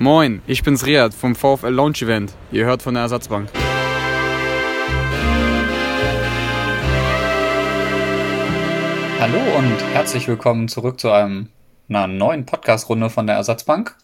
[0.00, 2.32] Moin, ich bin's Riad vom VfL Launch Event.
[2.52, 3.50] Ihr hört von der Ersatzbank.
[9.18, 11.48] Hallo und herzlich willkommen zurück zu einem,
[11.88, 13.96] einer neuen Podcast-Runde von der Ersatzbank.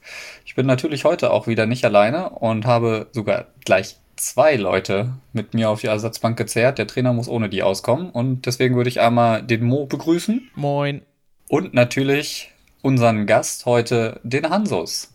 [0.44, 5.54] Ich bin natürlich heute auch wieder nicht alleine und habe sogar gleich zwei Leute mit
[5.54, 6.78] mir auf die Ersatzbank gezerrt.
[6.78, 10.50] Der Trainer muss ohne die auskommen und deswegen würde ich einmal den Mo begrüßen.
[10.56, 11.02] Moin.
[11.48, 12.50] Und natürlich
[12.82, 15.13] unseren Gast heute, den Hansos.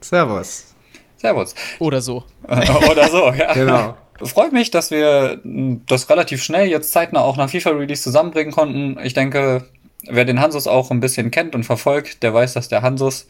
[0.00, 0.74] Servus.
[1.16, 1.54] Servus.
[1.78, 2.24] Oder so.
[2.90, 3.52] Oder so, ja.
[3.52, 3.96] Genau.
[4.22, 8.98] Freut mich, dass wir das relativ schnell jetzt zeitnah auch nach FIFA-Release zusammenbringen konnten.
[9.02, 9.64] Ich denke,
[10.08, 13.26] wer den Hansus auch ein bisschen kennt und verfolgt, der weiß, dass der Hansus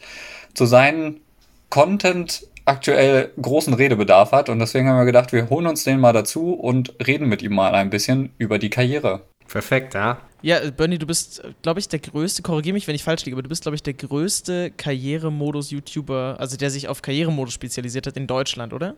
[0.53, 1.21] zu seinem
[1.69, 4.49] Content aktuell großen Redebedarf hat.
[4.49, 7.53] Und deswegen haben wir gedacht, wir holen uns den mal dazu und reden mit ihm
[7.53, 9.21] mal ein bisschen über die Karriere.
[9.47, 10.17] Perfekt, ja.
[10.43, 13.43] Ja, Bernie, du bist, glaube ich, der größte, korrigiere mich, wenn ich falsch liege, aber
[13.43, 18.25] du bist, glaube ich, der größte Karrieremodus-YouTuber, also der sich auf Karrieremodus spezialisiert hat in
[18.25, 18.95] Deutschland, oder?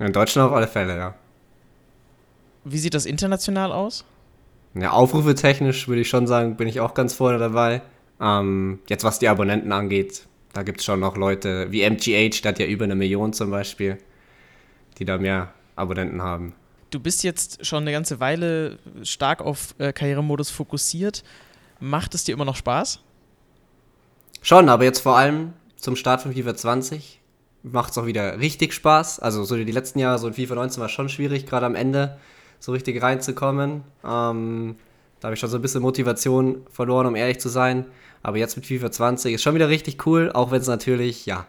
[0.00, 1.14] In Deutschland auf alle Fälle, ja.
[2.64, 4.04] Wie sieht das international aus?
[4.74, 7.82] Ja, Aufrufe technisch würde ich schon sagen, bin ich auch ganz vorne dabei.
[8.20, 12.50] Ähm, jetzt was die Abonnenten angeht, da gibt es schon noch Leute wie MGH, der
[12.50, 13.98] hat ja über eine Million zum Beispiel,
[14.98, 16.54] die da mehr Abonnenten haben.
[16.90, 21.22] Du bist jetzt schon eine ganze Weile stark auf äh, Karrieremodus fokussiert.
[21.78, 23.00] Macht es dir immer noch Spaß?
[24.42, 27.20] Schon, aber jetzt vor allem zum Start von FIFA 20
[27.62, 29.20] macht es auch wieder richtig Spaß.
[29.20, 31.74] Also so die letzten Jahre, so in FIFA 19 war es schon schwierig, gerade am
[31.74, 32.18] Ende
[32.58, 33.82] so richtig reinzukommen.
[34.04, 34.76] Ähm,
[35.20, 37.86] da habe ich schon so ein bisschen Motivation verloren, um ehrlich zu sein.
[38.22, 41.46] Aber jetzt mit FIFA 20 ist schon wieder richtig cool, auch wenn es natürlich, ja,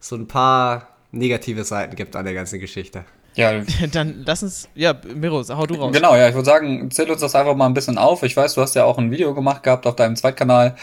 [0.00, 3.04] so ein paar negative Seiten gibt an der ganzen Geschichte.
[3.34, 5.92] Ja, dann lass uns, ja, Miro, hau du raus.
[5.92, 8.22] Genau, ja, ich würde sagen, zähl uns das einfach mal ein bisschen auf.
[8.22, 10.76] Ich weiß, du hast ja auch ein Video gemacht gehabt auf deinem Zweitkanal.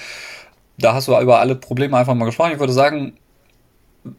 [0.78, 2.54] Da hast du über alle Probleme einfach mal gesprochen.
[2.54, 3.14] Ich würde sagen,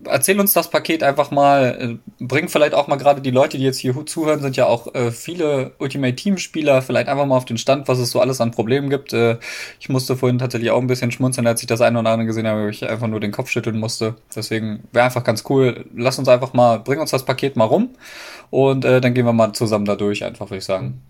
[0.04, 1.98] erzähl uns das Paket einfach mal.
[2.18, 5.10] Bring vielleicht auch mal gerade die Leute, die jetzt hier zuhören, sind ja auch äh,
[5.10, 8.50] viele Ultimate Team Spieler, vielleicht einfach mal auf den Stand, was es so alles an
[8.50, 9.12] Problemen gibt.
[9.12, 9.38] Äh,
[9.78, 12.46] ich musste vorhin tatsächlich auch ein bisschen schmunzeln, als ich das eine oder andere gesehen
[12.46, 14.16] habe, wo ich einfach nur den Kopf schütteln musste.
[14.34, 15.86] Deswegen wäre einfach ganz cool.
[15.94, 17.90] Lass uns einfach mal, bring uns das Paket mal rum
[18.50, 21.00] und äh, dann gehen wir mal zusammen da durch, einfach würde ich sagen.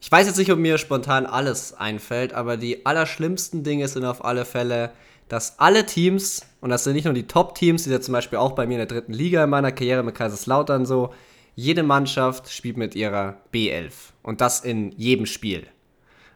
[0.00, 4.24] Ich weiß jetzt nicht, ob mir spontan alles einfällt, aber die allerschlimmsten Dinge sind auf
[4.24, 4.90] alle Fälle,
[5.28, 8.52] dass alle Teams, und das sind nicht nur die Top-Teams, die sind zum Beispiel auch
[8.52, 11.12] bei mir in der dritten Liga in meiner Karriere mit Kaiserslautern so,
[11.54, 13.92] jede Mannschaft spielt mit ihrer B11.
[14.22, 15.66] Und das in jedem Spiel.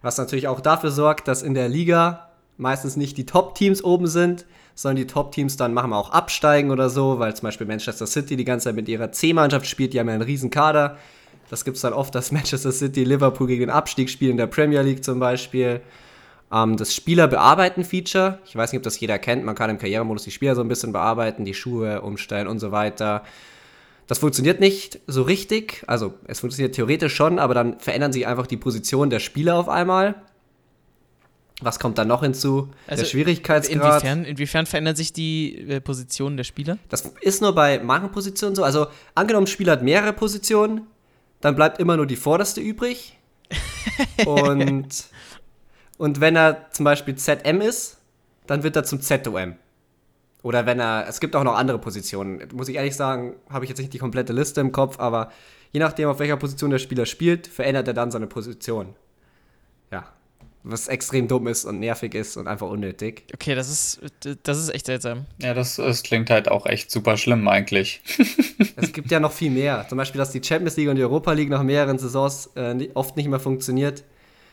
[0.02, 4.46] Was natürlich auch dafür sorgt, dass in der Liga meistens nicht die Top-Teams oben sind,
[4.74, 8.36] sondern die Top-Teams dann machen wir auch absteigen oder so, weil zum Beispiel Manchester City
[8.36, 10.96] die ganze Zeit mit ihrer C-Mannschaft spielt, die haben ja einen riesen Kader.
[11.50, 14.46] Das gibt es dann oft, dass Manchester City, Liverpool gegen den Abstieg spielen in der
[14.46, 15.80] Premier League zum Beispiel.
[16.52, 19.78] Ähm, das Spieler bearbeiten Feature, ich weiß nicht, ob das jeder kennt, man kann im
[19.78, 23.24] Karrieremodus die Spieler so ein bisschen bearbeiten, die Schuhe umstellen und so weiter.
[24.06, 28.46] Das funktioniert nicht so richtig, also es funktioniert theoretisch schon, aber dann verändern sich einfach
[28.46, 30.16] die Position der Spieler auf einmal.
[31.62, 32.70] Was kommt dann noch hinzu?
[32.88, 34.02] Also der Schwierigkeitsgrad.
[34.02, 36.76] Inwiefern, inwiefern verändern sich die äh, Positionen der Spieler?
[36.88, 38.64] Das ist nur bei manchen Positionen so.
[38.64, 40.82] Also angenommen, ein Spieler hat mehrere Positionen,
[41.40, 43.16] dann bleibt immer nur die vorderste übrig.
[44.26, 44.88] und,
[45.98, 47.98] und wenn er zum Beispiel ZM ist,
[48.46, 49.56] dann wird er zum ZOM.
[50.42, 52.42] Oder wenn er, es gibt auch noch andere Positionen.
[52.52, 55.30] Muss ich ehrlich sagen, habe ich jetzt nicht die komplette Liste im Kopf, aber
[55.70, 58.94] je nachdem, auf welcher Position der Spieler spielt, verändert er dann seine Position.
[59.92, 60.12] Ja.
[60.64, 63.24] Was extrem dumm ist und nervig ist und einfach unnötig.
[63.34, 64.00] Okay, das ist,
[64.44, 65.26] das ist echt seltsam.
[65.38, 68.00] Ja, das, das klingt halt auch echt super schlimm eigentlich.
[68.76, 69.86] es gibt ja noch viel mehr.
[69.88, 73.16] Zum Beispiel, dass die Champions League und die Europa League nach mehreren Saisons äh, oft
[73.16, 74.04] nicht mehr funktioniert.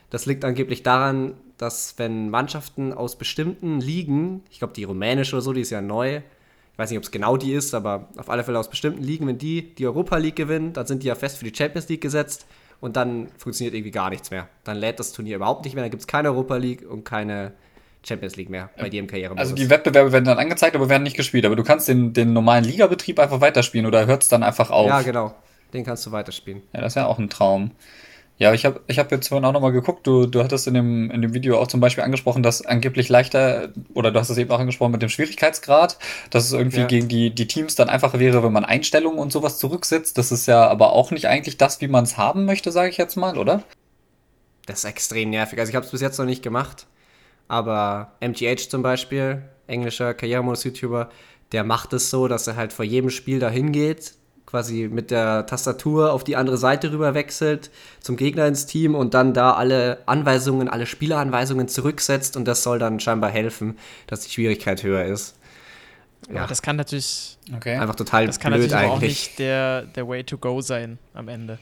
[0.09, 5.42] Das liegt angeblich daran, dass wenn Mannschaften aus bestimmten Ligen, ich glaube die rumänische oder
[5.42, 8.30] so, die ist ja neu, ich weiß nicht, ob es genau die ist, aber auf
[8.30, 11.16] alle Fälle aus bestimmten Ligen, wenn die die Europa League gewinnen, dann sind die ja
[11.16, 12.48] fest für die Champions League gesetzt
[12.80, 14.48] und dann funktioniert irgendwie gar nichts mehr.
[14.64, 17.52] Dann lädt das Turnier überhaupt nicht mehr, dann gibt es keine Europa League und keine
[18.03, 19.42] Champions League mehr bei dir im Karrieremodus.
[19.42, 21.46] Also die Wettbewerbe werden dann angezeigt, aber werden nicht gespielt.
[21.46, 24.88] Aber du kannst den, den normalen Ligabetrieb einfach weiterspielen oder hört es dann einfach auf?
[24.88, 25.36] Ja, genau.
[25.74, 26.62] Den kannst du weiterspielen.
[26.74, 27.72] Ja, das ist ja auch ein Traum.
[28.39, 31.12] Ja, ich habe ich hab jetzt vorhin auch nochmal geguckt, du, du hattest in dem,
[31.12, 34.50] in dem Video auch zum Beispiel angesprochen, dass angeblich leichter, oder du hast es eben
[34.50, 35.97] auch angesprochen mit dem Schwierigkeitsgrad,
[36.30, 36.88] dass es irgendwie ja.
[36.88, 40.18] gegen die, die Teams dann einfacher wäre, wenn man Einstellungen und sowas zurücksetzt.
[40.18, 42.97] Das ist ja aber auch nicht eigentlich das, wie man es haben möchte, sage ich
[42.97, 43.63] jetzt mal, oder?
[44.65, 45.59] Das ist extrem nervig.
[45.59, 46.88] Also ich habe es bis jetzt noch nicht gemacht,
[47.50, 51.09] aber MGH zum Beispiel, englischer Karrieremodus-YouTuber,
[51.51, 54.13] der macht es so, dass er halt vor jedem Spiel dahin geht,
[54.50, 57.69] quasi mit der Tastatur auf die andere Seite rüber wechselt
[58.00, 62.80] zum Gegner ins Team und dann da alle Anweisungen, alle Spieleranweisungen zurücksetzt und das soll
[62.80, 65.36] dann scheinbar helfen, dass die Schwierigkeit höher ist.
[66.34, 67.78] Ja, das kann natürlich, Okay.
[67.78, 69.28] Einfach total das kann blöd natürlich aber auch eigentlich.
[69.28, 71.57] nicht der, der Way to go sein am Ende.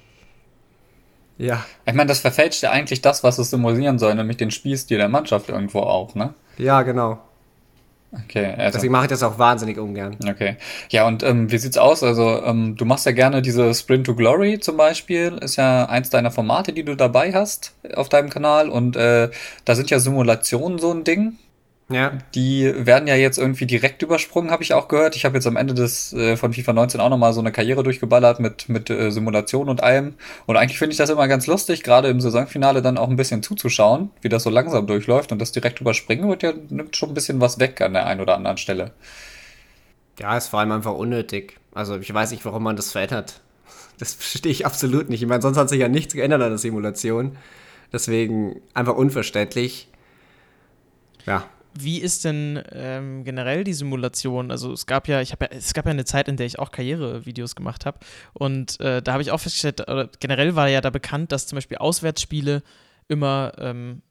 [1.37, 4.97] Ja, Ich meine, das verfälscht ja eigentlich das, was es simulieren soll, nämlich den Spielstil
[4.97, 6.33] der Mannschaft irgendwo auch, ne?
[6.57, 7.19] ja, genau.
[8.11, 10.15] Okay, also, Deswegen mache ich das auch wahnsinnig ungern.
[10.29, 10.55] okay.
[10.89, 12.03] Ja, und ähm, wie sieht's aus?
[12.03, 16.09] Also, ähm, du machst ja gerne diese Sprint to Glory zum Beispiel, ist ja eins
[16.09, 18.69] deiner Formate, die du dabei hast auf deinem Kanal.
[18.69, 19.29] Und äh,
[19.65, 21.37] da sind ja Simulationen so ein Ding.
[21.89, 22.17] Ja.
[22.35, 25.15] Die werden ja jetzt irgendwie direkt übersprungen, habe ich auch gehört.
[25.15, 27.81] Ich habe jetzt am Ende des äh, von FIFA 19 auch nochmal so eine Karriere
[27.81, 30.15] durchgeballert mit, mit äh, Simulation und allem.
[30.47, 33.41] Und eigentlich finde ich das immer ganz lustig, gerade im Saisonfinale dann auch ein bisschen
[33.41, 37.13] zuzuschauen, wie das so langsam durchläuft und das direkt überspringen wird ja nimmt schon ein
[37.13, 38.91] bisschen was weg an der einen oder anderen Stelle.
[40.19, 41.57] Ja, ist vor allem einfach unnötig.
[41.73, 43.41] Also ich weiß nicht, warum man das verändert.
[43.99, 45.23] Das verstehe ich absolut nicht.
[45.23, 47.35] Ich meine, sonst hat sich ja nichts geändert an der Simulation.
[47.91, 49.87] Deswegen einfach unverständlich.
[51.25, 51.45] Ja.
[51.79, 54.51] Wie ist denn ähm, generell die Simulation?
[54.51, 56.59] Also es gab ja, ich habe ja, es gab ja eine Zeit, in der ich
[56.59, 57.99] auch Karrierevideos gemacht habe.
[58.33, 61.57] Und äh, da habe ich auch festgestellt, oder generell war ja da bekannt, dass zum
[61.57, 62.63] Beispiel Auswärtsspiele
[63.07, 64.01] immer ähm,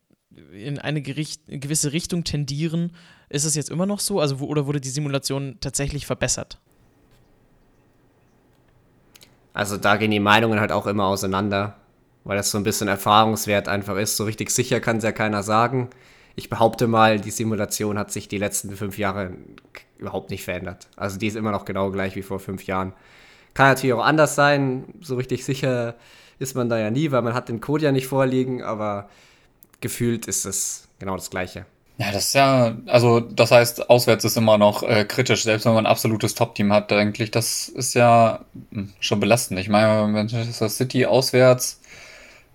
[0.52, 2.92] in eine Gericht, gewisse Richtung tendieren.
[3.28, 4.20] Ist es jetzt immer noch so?
[4.20, 6.58] Also, oder wurde die Simulation tatsächlich verbessert?
[9.52, 11.76] Also da gehen die Meinungen halt auch immer auseinander,
[12.24, 14.18] weil das so ein bisschen Erfahrungswert einfach ist.
[14.18, 15.88] So richtig sicher kann es ja keiner sagen.
[16.36, 19.32] Ich behaupte mal, die Simulation hat sich die letzten fünf Jahre
[19.98, 20.88] überhaupt nicht verändert.
[20.96, 22.92] Also die ist immer noch genau gleich wie vor fünf Jahren.
[23.54, 24.84] Kann natürlich auch anders sein.
[25.00, 25.94] So richtig sicher
[26.38, 29.08] ist man da ja nie, weil man hat den Code ja nicht vorliegen, aber
[29.80, 31.64] gefühlt ist es genau das Gleiche.
[31.98, 35.72] Ja, das ist ja, also das heißt, auswärts ist immer noch äh, kritisch, selbst wenn
[35.72, 39.58] man ein absolutes Top-Team hat, eigentlich, das ist ja hm, schon belastend.
[39.60, 41.80] Ich meine, wenn Manchester City auswärts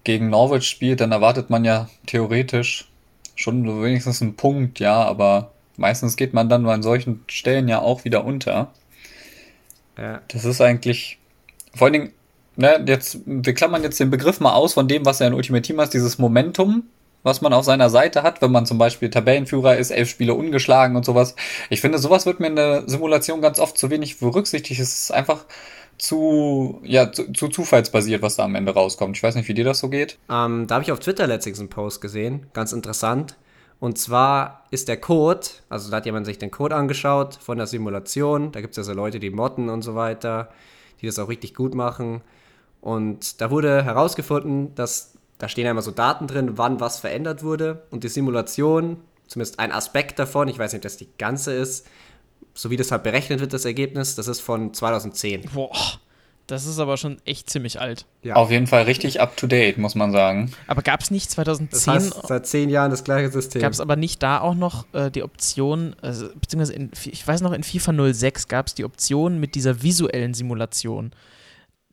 [0.04, 2.91] gegen Norwich spielt, dann erwartet man ja theoretisch
[3.42, 7.80] schon so wenigstens einen Punkt, ja, aber meistens geht man dann an solchen Stellen ja
[7.80, 8.72] auch wieder unter.
[9.98, 10.22] Ja.
[10.28, 11.20] Das ist eigentlich,
[11.74, 12.14] vor allen Dingen,
[12.56, 15.62] ne, jetzt, wir klammern jetzt den Begriff mal aus von dem, was er in Ultimate
[15.62, 16.84] Team hat, dieses Momentum,
[17.24, 20.96] was man auf seiner Seite hat, wenn man zum Beispiel Tabellenführer ist, elf Spiele ungeschlagen
[20.96, 21.36] und sowas.
[21.70, 24.80] Ich finde, sowas wird mir in der Simulation ganz oft zu wenig berücksichtigt.
[24.80, 25.46] Es ist einfach
[26.02, 29.16] zu, ja, zu, zu zufallsbasiert, was da am Ende rauskommt.
[29.16, 30.18] Ich weiß nicht, wie dir das so geht.
[30.30, 33.38] Ähm, da habe ich auf Twitter letztens einen Post gesehen, ganz interessant.
[33.80, 37.68] Und zwar ist der Code, also da hat jemand sich den Code angeschaut von der
[37.68, 38.52] Simulation.
[38.52, 40.50] Da gibt es ja so Leute, die modden und so weiter,
[41.02, 42.22] die das auch richtig gut machen.
[42.82, 47.44] Und da wurde herausgefunden, dass da stehen ja immer so Daten drin, wann was verändert
[47.44, 47.84] wurde.
[47.92, 51.88] Und die Simulation, zumindest ein Aspekt davon, ich weiß nicht, ob das die ganze ist,
[52.54, 55.50] so wie das halt berechnet wird, das Ergebnis, das ist von 2010.
[55.54, 55.72] Boah,
[56.48, 58.06] das ist aber schon echt ziemlich alt.
[58.24, 58.36] Ja.
[58.36, 60.52] Auf jeden Fall richtig up to date, muss man sagen.
[60.68, 63.62] Aber gab es nicht Das 2010 heißt, seit zehn Jahren das gleiche System.
[63.62, 67.42] Gab es aber nicht da auch noch äh, die Option, also, beziehungsweise in, ich weiß
[67.42, 71.12] noch, in FIFA 06 gab es die Option mit dieser visuellen Simulation,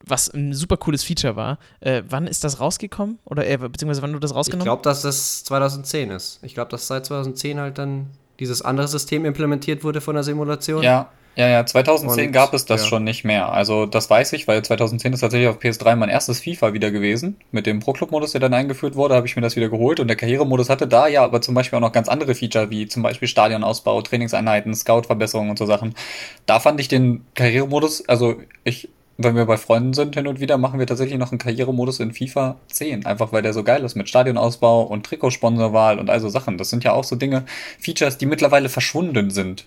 [0.04, 1.58] was ein super cooles Feature war.
[1.80, 3.18] Äh, wann ist das rausgekommen?
[3.24, 4.64] Oder äh, beziehungsweise wann du das Ich rausgenommen?
[4.64, 6.40] glaube, dass das 2010 ist.
[6.42, 10.82] Ich glaube, dass seit 2010 halt dann dieses andere System implementiert wurde von der Simulation.
[10.82, 12.88] Ja, ja, ja, 2010 Und, gab es das ja.
[12.88, 13.52] schon nicht mehr.
[13.52, 17.36] Also das weiß ich, weil 2010 ist tatsächlich auf PS3 mein erstes FIFA wieder gewesen.
[17.52, 20.00] Mit dem Pro-Club-Modus, der dann eingeführt wurde, habe ich mir das wieder geholt.
[20.00, 22.88] Und der Karrieremodus hatte da ja aber zum Beispiel auch noch ganz andere Feature, wie
[22.88, 25.94] zum Beispiel Stadionausbau, Trainingseinheiten, Scout-Verbesserungen und so Sachen.
[26.46, 28.88] Da fand ich den Karrieremodus, also ich,
[29.20, 32.12] wenn wir bei Freunden sind hin und wieder, machen wir tatsächlich noch einen Karrieremodus in
[32.12, 33.04] FIFA 10.
[33.04, 36.56] Einfach weil der so geil ist mit Stadionausbau und Trikotsponsorwahl und all so Sachen.
[36.56, 37.44] Das sind ja auch so Dinge,
[37.80, 39.66] Features, die mittlerweile verschwunden sind.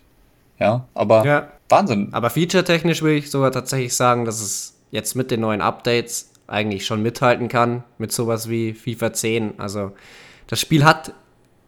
[0.58, 1.52] Ja, aber Ja.
[1.68, 2.10] Wahnsinn.
[2.12, 6.86] Aber featuretechnisch würde ich sogar tatsächlich sagen, dass es jetzt mit den neuen Updates eigentlich
[6.86, 9.54] schon mithalten kann mit sowas wie FIFA 10.
[9.60, 9.92] Also
[10.48, 11.14] das Spiel hat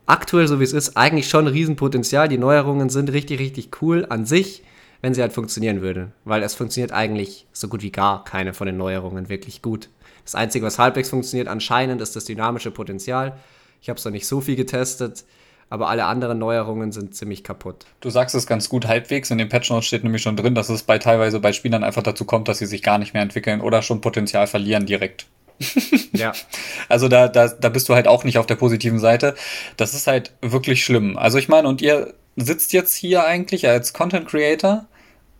[0.05, 2.27] aktuell, so wie es ist, eigentlich schon Riesenpotenzial.
[2.27, 4.63] Die Neuerungen sind richtig, richtig cool an sich,
[5.03, 6.13] wenn sie halt funktionieren würden.
[6.23, 9.89] Weil es funktioniert eigentlich so gut wie gar keine von den Neuerungen wirklich gut.
[10.23, 13.37] Das Einzige, was halbwegs funktioniert anscheinend, ist das dynamische Potenzial.
[13.81, 15.25] Ich habe es noch nicht so viel getestet,
[15.69, 17.85] aber alle anderen Neuerungen sind ziemlich kaputt.
[17.99, 19.29] Du sagst es ganz gut halbwegs.
[19.29, 22.03] In den Patch Notes steht nämlich schon drin, dass es bei teilweise bei Spielern einfach
[22.03, 25.27] dazu kommt, dass sie sich gar nicht mehr entwickeln oder schon Potenzial verlieren direkt.
[26.15, 26.31] Ja.
[26.89, 29.33] Also da, da, da bist du halt auch nicht auf der positiven Seite.
[29.77, 31.17] Das ist halt wirklich schlimm.
[31.17, 34.85] Also ich meine, und ihr sitzt jetzt hier eigentlich als Content Creator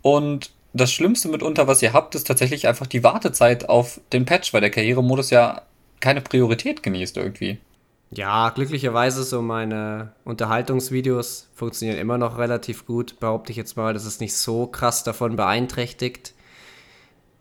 [0.04, 4.54] und das Schlimmste mitunter, was ihr habt, ist tatsächlich einfach die Wartezeit auf den Patch,
[4.54, 5.64] weil der Karrieremodus ja
[6.00, 7.58] keine Priorität genießt irgendwie.
[8.12, 13.94] Ja, glücklicherweise so meine Unterhaltungsvideos funktionieren immer noch relativ gut, behaupte ich jetzt mal.
[13.94, 16.34] Das ist nicht so krass davon beeinträchtigt.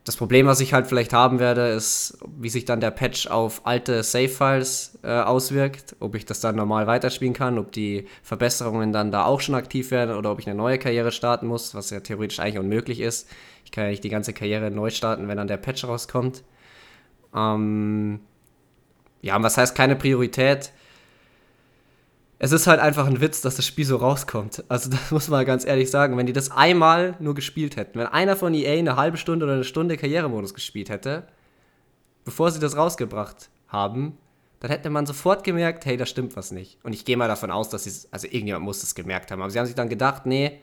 [0.05, 3.65] Das Problem, was ich halt vielleicht haben werde, ist, wie sich dann der Patch auf
[3.65, 9.13] alte Save-Files äh, auswirkt, ob ich das dann normal weiterspielen kann, ob die Verbesserungen dann
[9.13, 12.01] da auch schon aktiv werden oder ob ich eine neue Karriere starten muss, was ja
[12.01, 13.29] theoretisch eigentlich unmöglich ist.
[13.65, 16.43] Ich kann ja nicht die ganze Karriere neu starten, wenn dann der Patch rauskommt.
[17.35, 18.21] Ähm
[19.21, 20.73] ja, was heißt keine Priorität?
[22.45, 24.65] Es ist halt einfach ein Witz, dass das Spiel so rauskommt.
[24.69, 26.17] Also das muss man ganz ehrlich sagen.
[26.17, 29.55] Wenn die das einmal nur gespielt hätten, wenn einer von EA eine halbe Stunde oder
[29.55, 31.29] eine Stunde Karrieremodus gespielt hätte,
[32.25, 34.19] bevor sie das rausgebracht haben,
[34.59, 36.81] dann hätte man sofort gemerkt, hey, da stimmt was nicht.
[36.83, 39.41] Und ich gehe mal davon aus, dass sie also irgendjemand muss das gemerkt haben.
[39.41, 40.59] Aber sie haben sich dann gedacht, nee,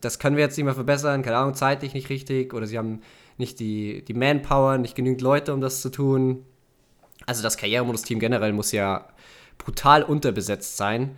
[0.00, 3.02] das können wir jetzt nicht mehr verbessern, keine Ahnung, zeitlich nicht richtig oder sie haben
[3.38, 6.44] nicht die, die Manpower, nicht genügend Leute, um das zu tun.
[7.26, 9.06] Also das Karrieremodus-Team generell muss ja
[9.64, 11.16] brutal unterbesetzt sein,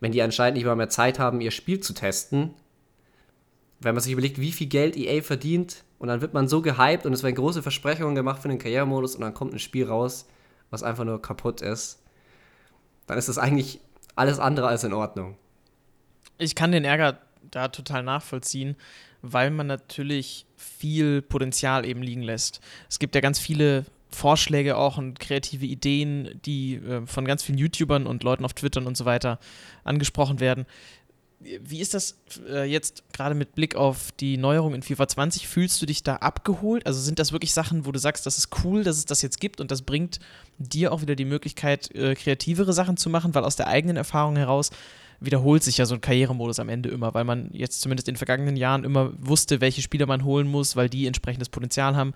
[0.00, 2.54] wenn die anscheinend nicht mal mehr Zeit haben, ihr Spiel zu testen.
[3.80, 7.06] Wenn man sich überlegt, wie viel Geld EA verdient und dann wird man so gehypt
[7.06, 10.26] und es werden große Versprechungen gemacht für den Karrieremodus und dann kommt ein Spiel raus,
[10.70, 12.02] was einfach nur kaputt ist,
[13.06, 13.80] dann ist das eigentlich
[14.14, 15.36] alles andere als in Ordnung.
[16.38, 17.18] Ich kann den Ärger
[17.50, 18.76] da total nachvollziehen,
[19.22, 22.60] weil man natürlich viel Potenzial eben liegen lässt.
[22.88, 27.58] Es gibt ja ganz viele Vorschläge auch und kreative Ideen, die äh, von ganz vielen
[27.58, 29.38] YouTubern und Leuten auf Twitter und so weiter
[29.84, 30.66] angesprochen werden.
[31.40, 35.46] Wie ist das äh, jetzt gerade mit Blick auf die Neuerung in FIFA 20?
[35.46, 36.84] Fühlst du dich da abgeholt?
[36.84, 39.40] Also sind das wirklich Sachen, wo du sagst, das ist cool, dass es das jetzt
[39.40, 40.18] gibt und das bringt
[40.58, 44.34] dir auch wieder die Möglichkeit, äh, kreativere Sachen zu machen, weil aus der eigenen Erfahrung
[44.34, 44.70] heraus
[45.20, 48.18] wiederholt sich ja so ein Karrieremodus am Ende immer, weil man jetzt zumindest in den
[48.18, 52.14] vergangenen Jahren immer wusste, welche Spieler man holen muss, weil die entsprechendes Potenzial haben.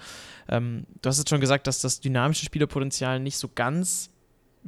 [0.49, 4.11] Ähm, du hast jetzt schon gesagt, dass das dynamische Spielerpotenzial nicht so ganz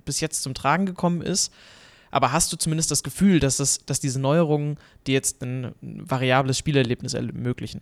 [0.05, 1.53] bis jetzt zum Tragen gekommen ist.
[2.11, 6.59] Aber hast du zumindest das Gefühl, dass, das, dass diese Neuerungen dir jetzt ein variables
[6.59, 7.81] Spielerlebnis ermöglichen?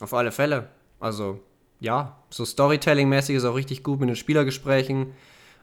[0.00, 0.68] Auf alle Fälle.
[1.00, 1.40] Also,
[1.80, 5.12] ja, so Storytelling-mäßig ist auch richtig gut mit den Spielergesprächen.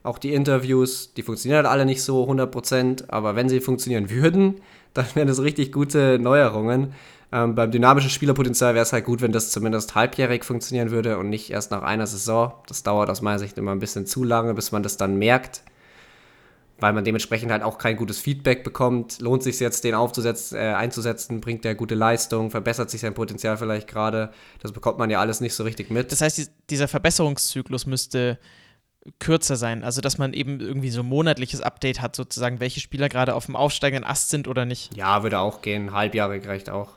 [0.06, 4.62] Auch die Interviews, die funktionieren halt alle nicht so 100%, aber wenn sie funktionieren würden,
[4.94, 6.94] dann wären das richtig gute Neuerungen.
[7.32, 11.30] Ähm, beim dynamischen Spielerpotenzial wäre es halt gut, wenn das zumindest halbjährig funktionieren würde und
[11.30, 12.54] nicht erst nach einer Saison.
[12.68, 15.64] Das dauert aus meiner Sicht immer ein bisschen zu lange, bis man das dann merkt,
[16.80, 19.20] weil man dementsprechend halt auch kein gutes Feedback bekommt.
[19.22, 21.42] Lohnt sich jetzt, den aufzusetzen, äh, einzusetzen?
[21.42, 22.52] Bringt der gute Leistung?
[22.52, 24.32] Verbessert sich sein Potenzial vielleicht gerade?
[24.62, 26.12] Das bekommt man ja alles nicht so richtig mit.
[26.12, 28.38] Das heißt, dieser Verbesserungszyklus müsste
[29.20, 29.84] kürzer sein.
[29.84, 33.46] Also, dass man eben irgendwie so ein monatliches Update hat, sozusagen, welche Spieler gerade auf
[33.46, 34.96] dem aufsteigenden Ast sind oder nicht.
[34.96, 35.94] Ja, würde auch gehen.
[35.94, 36.90] Halbjahre reicht auch.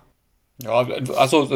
[0.60, 1.46] Ja, also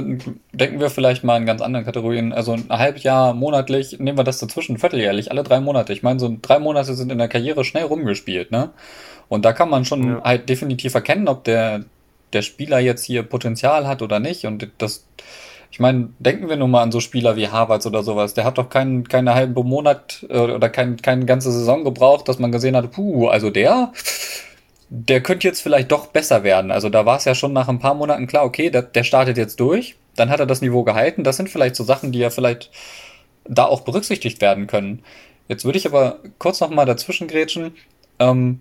[0.52, 2.32] denken wir vielleicht mal in ganz anderen Kategorien.
[2.32, 5.92] Also ein Halbjahr monatlich, nehmen wir das dazwischen, vierteljährlich, alle drei Monate.
[5.92, 8.70] Ich meine, so drei Monate sind in der Karriere schnell rumgespielt, ne?
[9.28, 10.22] Und da kann man schon ja.
[10.22, 11.84] halt definitiv erkennen, ob der,
[12.32, 14.46] der Spieler jetzt hier Potenzial hat oder nicht.
[14.46, 15.04] Und das
[15.72, 18.34] ich meine, denken wir nur mal an so Spieler wie Harvards oder sowas.
[18.34, 22.38] Der hat doch keinen keine halben Monat äh, oder kein, keine ganze Saison gebraucht, dass
[22.38, 23.90] man gesehen hat, puh, also der,
[24.90, 26.70] der könnte jetzt vielleicht doch besser werden.
[26.70, 29.38] Also da war es ja schon nach ein paar Monaten klar, okay, der, der startet
[29.38, 29.96] jetzt durch.
[30.14, 31.24] Dann hat er das Niveau gehalten.
[31.24, 32.70] Das sind vielleicht so Sachen, die ja vielleicht
[33.44, 35.02] da auch berücksichtigt werden können.
[35.48, 37.72] Jetzt würde ich aber kurz noch mal dazwischen grätschen.
[38.18, 38.60] Ähm,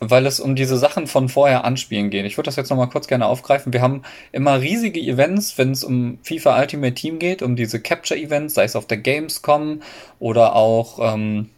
[0.00, 2.24] weil es um diese Sachen von vorher anspielen geht.
[2.24, 3.72] Ich würde das jetzt nochmal kurz gerne aufgreifen.
[3.72, 8.54] Wir haben immer riesige Events, wenn es um FIFA Ultimate Team geht, um diese Capture-Events,
[8.54, 9.82] sei es auf der Gamescom
[10.18, 11.50] oder auch ähm,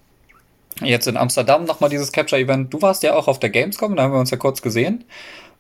[0.82, 2.72] jetzt in Amsterdam nochmal dieses Capture-Event.
[2.72, 5.04] Du warst ja auch auf der Gamescom, da haben wir uns ja kurz gesehen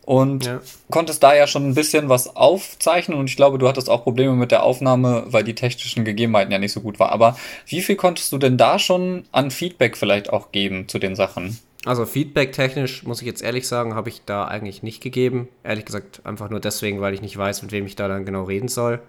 [0.06, 0.60] und ja.
[0.88, 4.34] konntest da ja schon ein bisschen was aufzeichnen und ich glaube, du hattest auch Probleme
[4.34, 7.10] mit der Aufnahme, weil die technischen Gegebenheiten ja nicht so gut waren.
[7.10, 11.16] Aber wie viel konntest du denn da schon an Feedback vielleicht auch geben zu den
[11.16, 11.58] Sachen?
[11.86, 15.48] Also feedback-technisch, muss ich jetzt ehrlich sagen, habe ich da eigentlich nicht gegeben.
[15.62, 18.42] Ehrlich gesagt, einfach nur deswegen, weil ich nicht weiß, mit wem ich da dann genau
[18.42, 19.00] reden soll.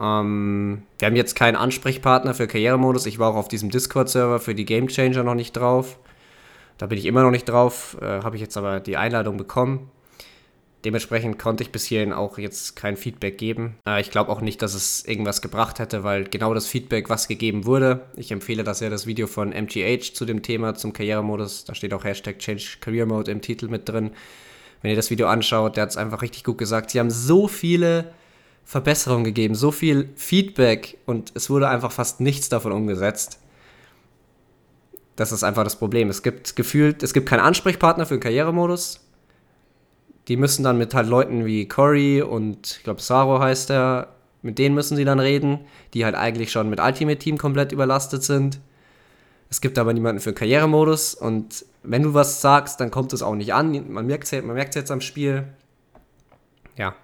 [0.00, 3.04] Ähm, wir haben jetzt keinen Ansprechpartner für Karrieremodus.
[3.04, 5.98] Ich war auch auf diesem Discord-Server für die Game Changer noch nicht drauf.
[6.78, 9.90] Da bin ich immer noch nicht drauf, äh, habe ich jetzt aber die Einladung bekommen.
[10.84, 13.76] Dementsprechend konnte ich bis hierhin auch jetzt kein Feedback geben.
[13.86, 17.26] Äh, ich glaube auch nicht, dass es irgendwas gebracht hätte, weil genau das Feedback, was
[17.26, 21.64] gegeben wurde, ich empfehle das ja das Video von MGH zu dem Thema, zum Karrieremodus,
[21.64, 24.12] da steht auch Hashtag Change Career Mode im Titel mit drin.
[24.80, 26.90] Wenn ihr das Video anschaut, der hat es einfach richtig gut gesagt.
[26.90, 28.12] Sie haben so viele
[28.64, 33.40] Verbesserungen gegeben, so viel Feedback und es wurde einfach fast nichts davon umgesetzt.
[35.16, 36.08] Das ist einfach das Problem.
[36.08, 39.00] Es gibt gefühlt, es gibt keinen Ansprechpartner für den Karrieremodus
[40.28, 44.08] die müssen dann mit halt Leuten wie Cory und ich glaube Saro heißt er,
[44.42, 45.60] mit denen müssen sie dann reden,
[45.94, 48.60] die halt eigentlich schon mit Ultimate Team komplett überlastet sind.
[49.50, 53.34] Es gibt aber niemanden für Karrieremodus und wenn du was sagst, dann kommt es auch
[53.34, 53.90] nicht an.
[53.90, 55.48] Man merkt es man jetzt am Spiel.
[56.76, 56.94] Ja.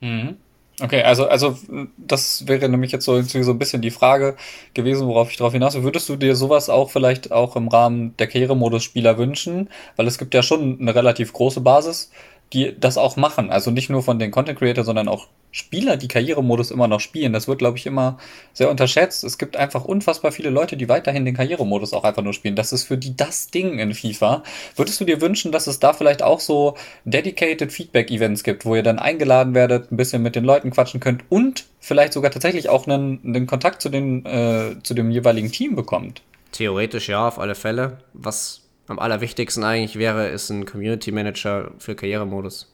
[0.00, 0.36] Mhm.
[0.80, 1.58] Okay, also, also
[1.96, 4.36] das wäre nämlich jetzt so, so ein bisschen die Frage
[4.74, 5.82] gewesen, worauf ich darauf hinaus will.
[5.82, 9.70] Würdest du dir sowas auch vielleicht auch im Rahmen der Karrieremodus-Spieler wünschen?
[9.96, 12.12] Weil es gibt ja schon eine relativ große Basis,
[12.52, 13.50] die das auch machen.
[13.50, 17.32] Also nicht nur von den Content Creator, sondern auch Spieler, die Karrieremodus immer noch spielen.
[17.32, 18.18] Das wird, glaube ich, immer
[18.52, 19.24] sehr unterschätzt.
[19.24, 22.54] Es gibt einfach unfassbar viele Leute, die weiterhin den Karrieremodus auch einfach nur spielen.
[22.54, 24.42] Das ist für die das Ding in FIFA.
[24.76, 28.82] Würdest du dir wünschen, dass es da vielleicht auch so dedicated Feedback-Events gibt, wo ihr
[28.82, 32.86] dann eingeladen werdet, ein bisschen mit den Leuten quatschen könnt und vielleicht sogar tatsächlich auch
[32.86, 36.22] einen, einen Kontakt zu, den, äh, zu dem jeweiligen Team bekommt?
[36.52, 37.98] Theoretisch ja, auf alle Fälle.
[38.12, 42.72] Was am allerwichtigsten eigentlich wäre, ist ein Community Manager für Karrieremodus.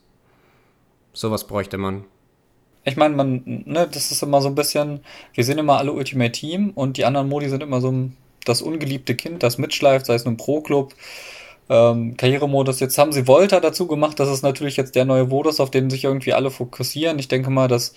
[1.13, 2.05] Sowas bräuchte man.
[2.85, 5.01] Ich meine, man, ne, das ist immer so ein bisschen,
[5.33, 8.11] wir sind immer alle Ultimate Team und die anderen Modi sind immer so
[8.45, 10.95] das ungeliebte Kind, das mitschleift, sei es nun Pro-Club,
[11.71, 12.81] ähm, Karrieremodus.
[12.81, 15.89] Jetzt haben sie Volta dazu gemacht, das ist natürlich jetzt der neue Modus, auf den
[15.89, 17.19] sich irgendwie alle fokussieren.
[17.19, 17.95] Ich denke mal, dass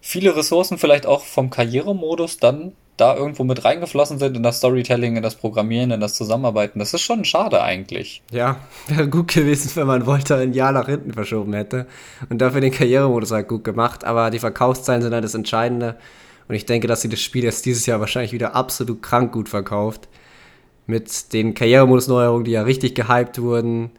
[0.00, 5.16] viele Ressourcen vielleicht auch vom Karrieremodus dann da irgendwo mit reingeflossen sind in das Storytelling,
[5.16, 6.78] in das Programmieren, in das Zusammenarbeiten.
[6.78, 8.22] Das ist schon schade eigentlich.
[8.30, 11.86] Ja, wäre gut gewesen, wenn man Volta ein Jahr nach hinten verschoben hätte
[12.28, 14.04] und dafür den Karrieremodus halt gut gemacht.
[14.04, 15.96] Aber die Verkaufszahlen sind halt das Entscheidende.
[16.46, 19.48] Und ich denke, dass sie das Spiel jetzt dieses Jahr wahrscheinlich wieder absolut krank gut
[19.48, 20.08] verkauft.
[20.86, 23.90] Mit den Karrieremodus-Neuerungen, die ja richtig gehypt wurden.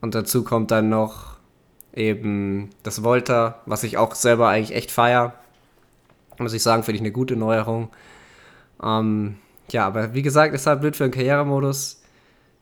[0.00, 1.36] Und dazu kommt dann noch
[1.94, 5.34] eben das Volta, was ich auch selber eigentlich echt feier.
[6.38, 7.90] Muss ich sagen, finde ich eine gute Neuerung.
[8.82, 9.36] Ähm,
[9.70, 12.02] ja, aber wie gesagt, ist halt blöd für den Karrieremodus.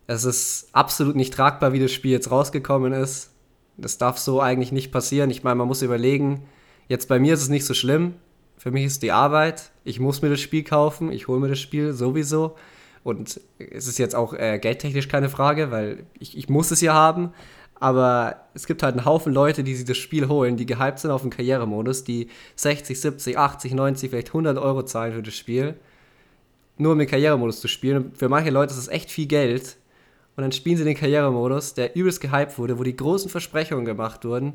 [0.07, 3.33] Es ist absolut nicht tragbar, wie das Spiel jetzt rausgekommen ist.
[3.77, 5.31] Das darf so eigentlich nicht passieren.
[5.31, 6.45] Ich meine, man muss überlegen,
[6.89, 8.15] jetzt bei mir ist es nicht so schlimm.
[8.57, 9.71] Für mich ist die Arbeit.
[9.85, 11.13] Ich muss mir das Spiel kaufen.
[11.13, 12.57] Ich hole mir das Spiel sowieso.
[13.05, 16.95] Und es ist jetzt auch äh, geldtechnisch keine Frage, weil ich, ich muss es ja
[16.95, 17.33] haben.
[17.79, 21.11] Aber es gibt halt einen Haufen Leute, die sich das Spiel holen, die gehypt sind
[21.11, 25.77] auf den Karrieremodus, die 60, 70, 80, 90, vielleicht 100 Euro zahlen für das Spiel
[26.79, 27.97] nur um den Karrieremodus zu spielen.
[27.97, 29.77] Und für manche Leute ist das echt viel Geld.
[30.37, 34.25] Und dann spielen sie den Karrieremodus, der übelst gehypt wurde, wo die großen Versprechungen gemacht
[34.25, 34.55] wurden.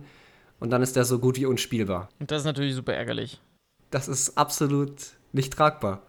[0.60, 2.10] Und dann ist der so gut wie unspielbar.
[2.20, 3.40] Und das ist natürlich super ärgerlich.
[3.90, 4.94] Das ist absolut
[5.34, 6.04] nicht tragbar.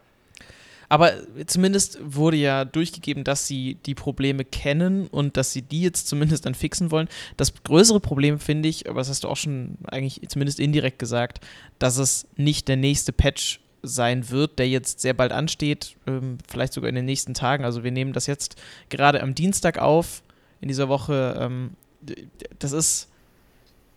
[0.89, 1.11] Aber
[1.47, 6.45] zumindest wurde ja durchgegeben, dass sie die Probleme kennen und dass sie die jetzt zumindest
[6.45, 7.09] dann fixen wollen.
[7.35, 11.39] Das größere Problem finde ich, aber das hast du auch schon eigentlich zumindest indirekt gesagt,
[11.79, 16.73] dass es nicht der nächste Patch sein wird, der jetzt sehr bald ansteht, ähm, vielleicht
[16.73, 17.65] sogar in den nächsten Tagen.
[17.65, 18.55] Also wir nehmen das jetzt
[18.89, 20.23] gerade am Dienstag auf
[20.61, 21.37] in dieser Woche.
[21.39, 21.71] Ähm,
[22.59, 23.09] das ist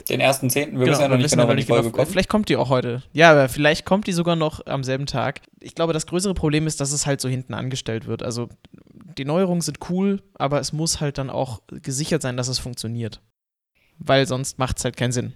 [0.09, 0.79] den ersten Zehnten.
[0.79, 2.09] Wir genau, wissen ja noch nicht genau, wann die Folge genau, kommt.
[2.09, 3.03] Vielleicht kommt die auch heute.
[3.12, 5.40] Ja, aber vielleicht kommt die sogar noch am selben Tag.
[5.61, 8.22] Ich glaube, das größere Problem ist, dass es halt so hinten angestellt wird.
[8.22, 8.49] Also
[9.18, 13.20] die Neuerungen sind cool, aber es muss halt dann auch gesichert sein, dass es funktioniert.
[13.99, 15.33] Weil sonst macht es halt keinen Sinn.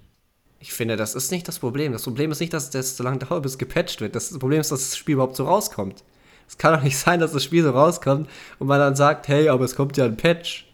[0.61, 1.93] Ich finde, das ist nicht das Problem.
[1.93, 4.15] Das Problem ist nicht, dass das so lange dauert, bis gepatcht wird.
[4.15, 6.05] Das Problem ist, dass das Spiel überhaupt so rauskommt.
[6.47, 9.49] Es kann doch nicht sein, dass das Spiel so rauskommt und man dann sagt, hey,
[9.49, 10.67] aber es kommt ja ein Patch.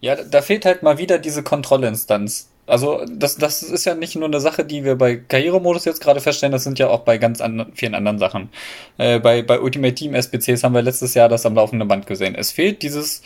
[0.00, 2.48] Ja, da fehlt halt mal wieder diese Kontrollinstanz.
[2.66, 6.20] Also das, das ist ja nicht nur eine Sache, die wir bei Karrieremodus jetzt gerade
[6.20, 8.50] feststellen, das sind ja auch bei ganz anderen, vielen anderen Sachen.
[8.98, 12.34] Äh, bei, bei Ultimate Team SBCs haben wir letztes Jahr das am laufenden Band gesehen.
[12.34, 13.22] Es fehlt dieses,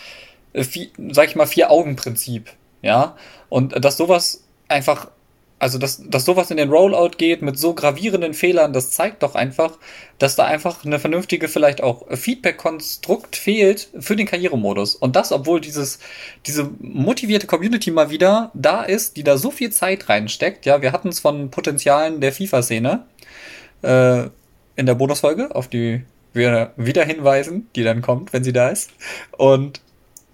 [0.53, 2.51] äh, vier, sag ich mal, Vier-Augen-Prinzip.
[2.83, 3.17] Ja,
[3.49, 5.09] und dass sowas einfach
[5.63, 9.37] also, dass, dass sowas in den Rollout geht mit so gravierenden Fehlern, das zeigt doch
[9.37, 9.79] einfach,
[10.19, 14.97] dass da einfach eine vernünftige, vielleicht auch Feedback-Konstrukt fehlt für den Karrieremodus.
[14.97, 16.01] Und das, obwohl dieses,
[16.47, 20.67] diese motivierte Community mal wieder da ist, die da so viel Zeit reinsteckt.
[20.67, 23.07] Ja, wir hatten es von Potenzialen der FIFA-Szene
[23.83, 24.23] äh,
[24.75, 28.91] in der Bonusfolge, auf die wir wieder hinweisen, die dann kommt, wenn sie da ist.
[29.31, 29.81] Und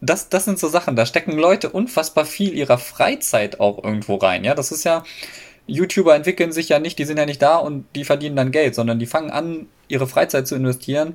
[0.00, 4.44] das, das sind so Sachen, da stecken Leute unfassbar viel ihrer Freizeit auch irgendwo rein.
[4.44, 5.02] Ja, das ist ja,
[5.68, 8.74] YouTuber entwickeln sich ja nicht, die sind ja nicht da und die verdienen dann Geld,
[8.74, 11.14] sondern die fangen an, ihre Freizeit zu investieren,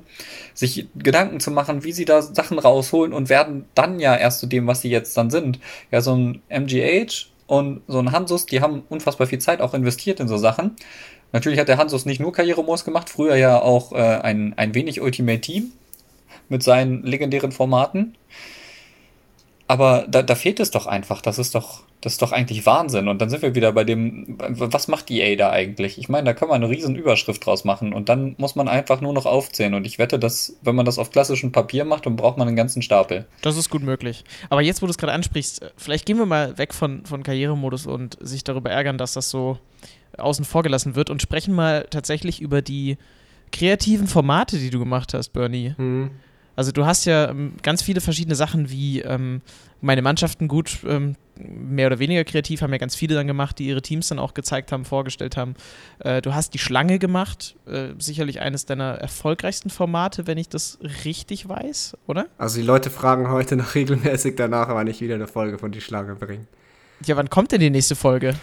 [0.54, 4.46] sich Gedanken zu machen, wie sie da Sachen rausholen und werden dann ja erst zu
[4.46, 5.58] dem, was sie jetzt dann sind.
[5.90, 10.20] Ja, so ein MGH und so ein Hansus, die haben unfassbar viel Zeit auch investiert
[10.20, 10.76] in so Sachen.
[11.32, 15.00] Natürlich hat der Hansus nicht nur Karrieremodus gemacht, früher ja auch äh, ein, ein wenig
[15.00, 15.72] Ultimate Team
[16.48, 18.16] mit seinen legendären Formaten.
[19.66, 21.22] Aber da, da fehlt es doch einfach.
[21.22, 23.08] Das ist doch, das ist doch eigentlich Wahnsinn.
[23.08, 25.96] Und dann sind wir wieder bei dem, was macht EA da eigentlich?
[25.96, 29.00] Ich meine, da kann man eine riesen Überschrift draus machen und dann muss man einfach
[29.00, 29.72] nur noch aufzählen.
[29.72, 32.56] Und ich wette, dass, wenn man das auf klassischem Papier macht, dann braucht man einen
[32.56, 33.26] ganzen Stapel.
[33.40, 34.24] Das ist gut möglich.
[34.50, 37.86] Aber jetzt, wo du es gerade ansprichst, vielleicht gehen wir mal weg von, von Karrieremodus
[37.86, 39.58] und sich darüber ärgern, dass das so
[40.18, 42.98] außen vor gelassen wird und sprechen mal tatsächlich über die
[43.50, 45.74] kreativen Formate, die du gemacht hast, Bernie.
[45.78, 46.10] Mhm.
[46.56, 49.40] Also du hast ja ähm, ganz viele verschiedene Sachen, wie ähm,
[49.80, 53.66] meine Mannschaften gut, ähm, mehr oder weniger kreativ, haben ja ganz viele dann gemacht, die
[53.66, 55.54] ihre Teams dann auch gezeigt haben, vorgestellt haben.
[55.98, 60.78] Äh, du hast die Schlange gemacht, äh, sicherlich eines deiner erfolgreichsten Formate, wenn ich das
[61.04, 62.26] richtig weiß, oder?
[62.38, 65.80] Also die Leute fragen heute noch regelmäßig danach, wann ich wieder eine Folge von Die
[65.80, 66.46] Schlange bringe.
[67.06, 68.34] Ja, wann kommt denn die nächste Folge?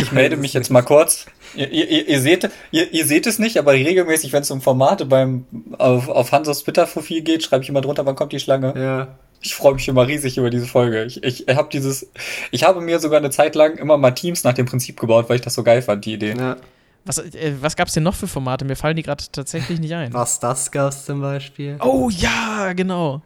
[0.00, 1.26] Ich melde mich jetzt mal kurz.
[1.54, 5.04] Ihr, ihr, ihr, seht, ihr, ihr seht es nicht, aber regelmäßig, wenn es um Formate
[5.06, 5.44] beim,
[5.78, 8.74] auf, auf Hansos Twitter-Profil geht, schreibe ich immer drunter, wann kommt die Schlange.
[8.76, 9.08] Ja.
[9.42, 11.04] Ich freue mich immer riesig über diese Folge.
[11.04, 12.08] Ich, ich, habe dieses,
[12.50, 15.36] ich habe mir sogar eine Zeit lang immer mal Teams nach dem Prinzip gebaut, weil
[15.36, 16.34] ich das so geil fand, die Idee.
[16.38, 16.56] ja.
[17.04, 18.64] Was, äh, was gab es denn noch für Formate?
[18.64, 20.12] Mir fallen die gerade tatsächlich nicht ein.
[20.12, 21.78] Was das gab's zum Beispiel.
[21.80, 23.22] Oh ja, genau.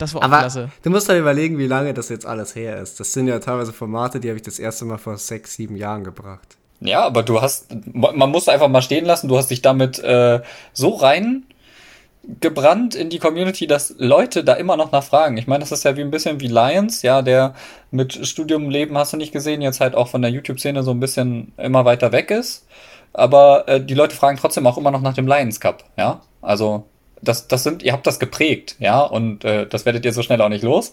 [0.00, 0.70] Das war auch Aber klasse.
[0.82, 2.98] du musst halt überlegen, wie lange das jetzt alles her ist.
[3.00, 6.04] Das sind ja teilweise Formate, die habe ich das erste Mal vor sechs, sieben Jahren
[6.04, 6.56] gebracht.
[6.80, 10.40] Ja, aber du hast, man muss einfach mal stehen lassen, du hast dich damit äh,
[10.72, 11.44] so rein
[12.40, 15.36] gebrannt in die Community, dass Leute da immer noch nachfragen.
[15.36, 17.54] Ich meine, das ist ja wie ein bisschen wie Lions, ja, der
[17.90, 21.00] mit Studium Leben hast du nicht gesehen, jetzt halt auch von der YouTube-Szene so ein
[21.00, 22.66] bisschen immer weiter weg ist.
[23.12, 26.20] Aber äh, die Leute fragen trotzdem auch immer noch nach dem Lions Cup, ja.
[26.42, 26.84] Also,
[27.22, 30.40] das, das sind, ihr habt das geprägt, ja, und äh, das werdet ihr so schnell
[30.40, 30.92] auch nicht los.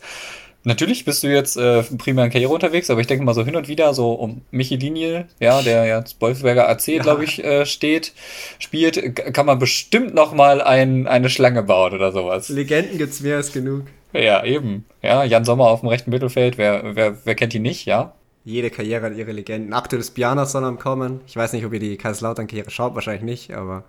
[0.63, 3.55] Natürlich bist du jetzt äh, primär in Karriere unterwegs, aber ich denke mal so hin
[3.55, 7.01] und wieder so um Michi Linie, ja, der jetzt Wolfsberger AC, Ja.
[7.03, 8.11] glaube ich, äh, steht,
[8.59, 12.49] spielt, kann man bestimmt noch mal ein, eine Schlange bauen oder sowas.
[12.49, 13.83] Legenden gibt's mehr als genug.
[14.11, 14.85] Ja, eben.
[15.01, 18.13] Ja, Jan Sommer auf dem rechten Mittelfeld, wer, wer, wer kennt ihn nicht, ja?
[18.43, 19.73] Jede Karriere hat ihre Legenden.
[19.73, 21.21] Aktuelles Biana soll am kommen.
[21.27, 23.83] Ich weiß nicht, ob ihr die Kaiserslautern-Karriere schaut, wahrscheinlich nicht, aber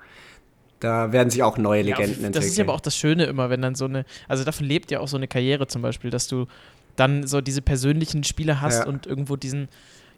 [0.81, 2.33] da werden sich auch neue Ja, Legenden entwickeln.
[2.33, 4.91] das ist ja aber auch das Schöne immer, wenn dann so eine, also davon lebt
[4.91, 6.47] ja auch so eine Karriere zum Beispiel, dass du
[6.97, 8.87] dann so diese persönlichen Spiele hast Ja.
[8.87, 9.69] und irgendwo diesen,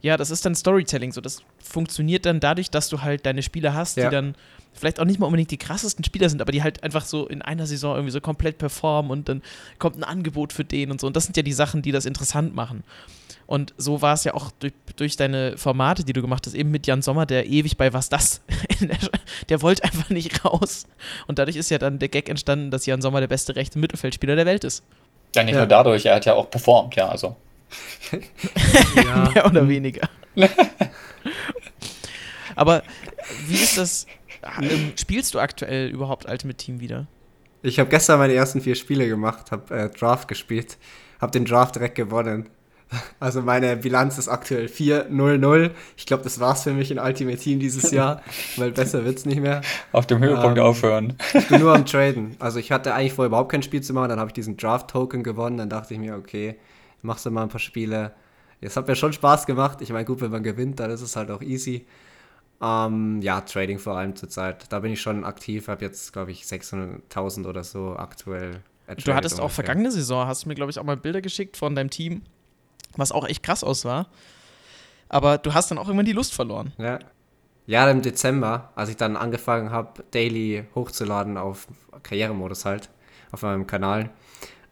[0.02, 3.74] ja, das ist dann Storytelling, so das funktioniert dann dadurch, dass du halt deine Spieler
[3.74, 4.08] hast, Ja.
[4.08, 4.34] die dann
[4.72, 7.42] vielleicht auch nicht mal unbedingt die krassesten Spieler sind, aber die halt einfach so in
[7.42, 9.42] einer Saison irgendwie so komplett performen und dann
[9.78, 12.06] kommt ein Angebot für den und so und das sind ja die Sachen, die das
[12.06, 12.84] interessant machen.
[13.50, 16.70] Und so war es ja auch durch, durch deine Formate, die du gemacht hast, eben
[16.70, 18.42] mit Jan Sommer, der ewig bei Was das,
[18.80, 18.96] der,
[19.48, 20.86] der wollte einfach nicht raus.
[21.26, 24.36] Und dadurch ist ja dann der Gag entstanden, dass Jan Sommer der beste rechte Mittelfeldspieler
[24.36, 24.84] der Welt ist.
[25.34, 25.58] Ja, nicht Ja.
[25.62, 27.34] nur dadurch, er hat ja auch performt, ja, also.
[28.94, 29.30] ja.
[29.34, 30.08] Mehr oder weniger.
[32.54, 32.84] Aber
[33.48, 34.06] wie ist das?
[34.62, 37.08] Ähm, spielst du aktuell überhaupt Ultimate Team wieder?
[37.62, 40.78] Ich habe gestern meine ersten vier Spiele gemacht, habe äh, Draft gespielt,
[41.20, 42.48] habe den Draft direkt gewonnen.
[43.20, 45.70] Also meine Bilanz ist aktuell 4-0-0.
[45.96, 48.22] Ich glaube, das war's für mich in Ultimate Team dieses Jahr,
[48.56, 49.60] weil besser wird's nicht mehr.
[49.92, 51.14] Auf dem Höhepunkt Ähm, aufhören.
[51.34, 52.36] Ich bin nur am Traden.
[52.38, 54.08] Also ich hatte eigentlich vor, überhaupt kein Spiel zu machen.
[54.08, 55.56] Dann habe ich diesen Draft-Token gewonnen.
[55.58, 56.56] Dann dachte ich mir, okay,
[57.02, 58.12] machst du mal ein paar Spiele.
[58.60, 59.80] Es hat mir schon Spaß gemacht.
[59.82, 61.86] Ich meine, gut, wenn man gewinnt, dann ist es halt auch easy.
[62.62, 64.70] Ähm, ja, Trading vor allem zurzeit.
[64.72, 65.68] Da bin ich schon aktiv.
[65.68, 68.62] Habe jetzt, glaube ich, 600.000 oder so aktuell.
[69.04, 69.64] Du hattest auch ungefähr.
[69.64, 72.22] vergangene Saison, hast du mir, glaube ich, auch mal Bilder geschickt von deinem Team,
[72.96, 74.08] was auch echt krass aus war.
[75.08, 76.72] Aber du hast dann auch irgendwann die Lust verloren.
[76.78, 76.98] Ja.
[77.66, 81.68] Ja, im Dezember, als ich dann angefangen habe, Daily hochzuladen auf
[82.02, 82.90] Karrieremodus halt,
[83.30, 84.10] auf meinem Kanal.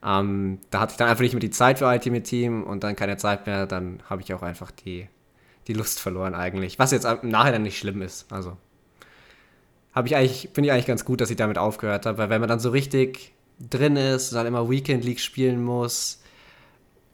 [0.04, 2.96] Ähm, da hatte ich dann einfach nicht mehr die Zeit für Ultimate Team und dann
[2.96, 5.08] keine Zeit mehr, dann habe ich auch einfach die,
[5.66, 6.78] die Lust verloren eigentlich.
[6.78, 8.32] Was jetzt im Nachhinein nicht schlimm ist.
[8.32, 8.56] Also
[9.92, 12.40] habe ich eigentlich, finde ich eigentlich ganz gut, dass ich damit aufgehört habe, weil wenn
[12.40, 16.22] man dann so richtig drin ist, dann immer Weekend League spielen muss,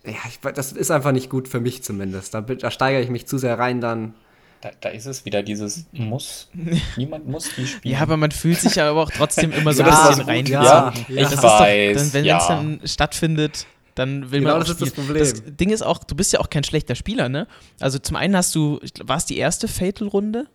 [0.06, 2.34] ja, ich, das ist einfach nicht gut für mich zumindest.
[2.34, 4.14] Da, da steigere ich mich zu sehr rein dann.
[4.60, 6.48] Da, da ist es wieder dieses Muss.
[6.96, 7.94] Niemand muss die spielen.
[7.94, 10.46] Ja, aber man fühlt sich ja aber auch trotzdem immer so Ja, ein bisschen rein.
[10.46, 10.62] ja.
[10.64, 10.92] ja.
[11.08, 11.96] Ich Das ist weiß.
[11.96, 12.38] Doch, dann, wenn ja.
[12.38, 14.90] es dann stattfindet, dann will Genau man auch das ist das.
[14.92, 15.18] Problem.
[15.18, 17.46] Das Ding ist auch, du bist ja auch kein schlechter Spieler, ne?
[17.78, 20.46] Also zum einen hast du, war es die erste Fatal-Runde,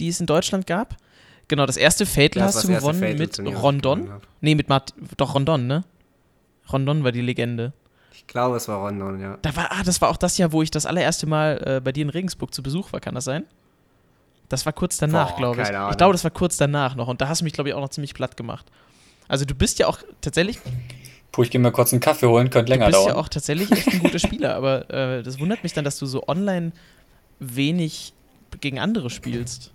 [0.00, 0.96] die es in Deutschland gab?
[1.46, 4.10] Genau, das erste Fatal das hast du gewonnen mit Rondon.
[4.42, 5.84] Nee, mit Mart doch Rondon, ne?
[6.70, 7.72] Rondon war die Legende.
[8.18, 9.38] Ich glaube, es war Rondon, ja.
[9.42, 11.92] Da war, ah, das war auch das Jahr, wo ich das allererste Mal äh, bei
[11.92, 13.44] dir in Regensburg zu Besuch war, kann das sein?
[14.48, 15.66] Das war kurz danach, glaube ich.
[15.66, 15.90] keine Ahnung.
[15.92, 17.08] Ich glaube, das war kurz danach noch.
[17.08, 18.66] Und da hast du mich, glaube ich, auch noch ziemlich platt gemacht.
[19.28, 20.58] Also du bist ja auch tatsächlich,
[21.32, 23.08] Puh, ich gehe mir kurz einen Kaffee holen, könnte du länger bist dauern.
[23.08, 26.06] ja auch tatsächlich echt ein guter Spieler, aber äh, das wundert mich dann, dass du
[26.06, 26.72] so online
[27.38, 28.14] wenig
[28.60, 29.70] gegen andere spielst.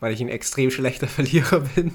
[0.00, 1.92] Weil ich ein extrem schlechter Verlierer bin.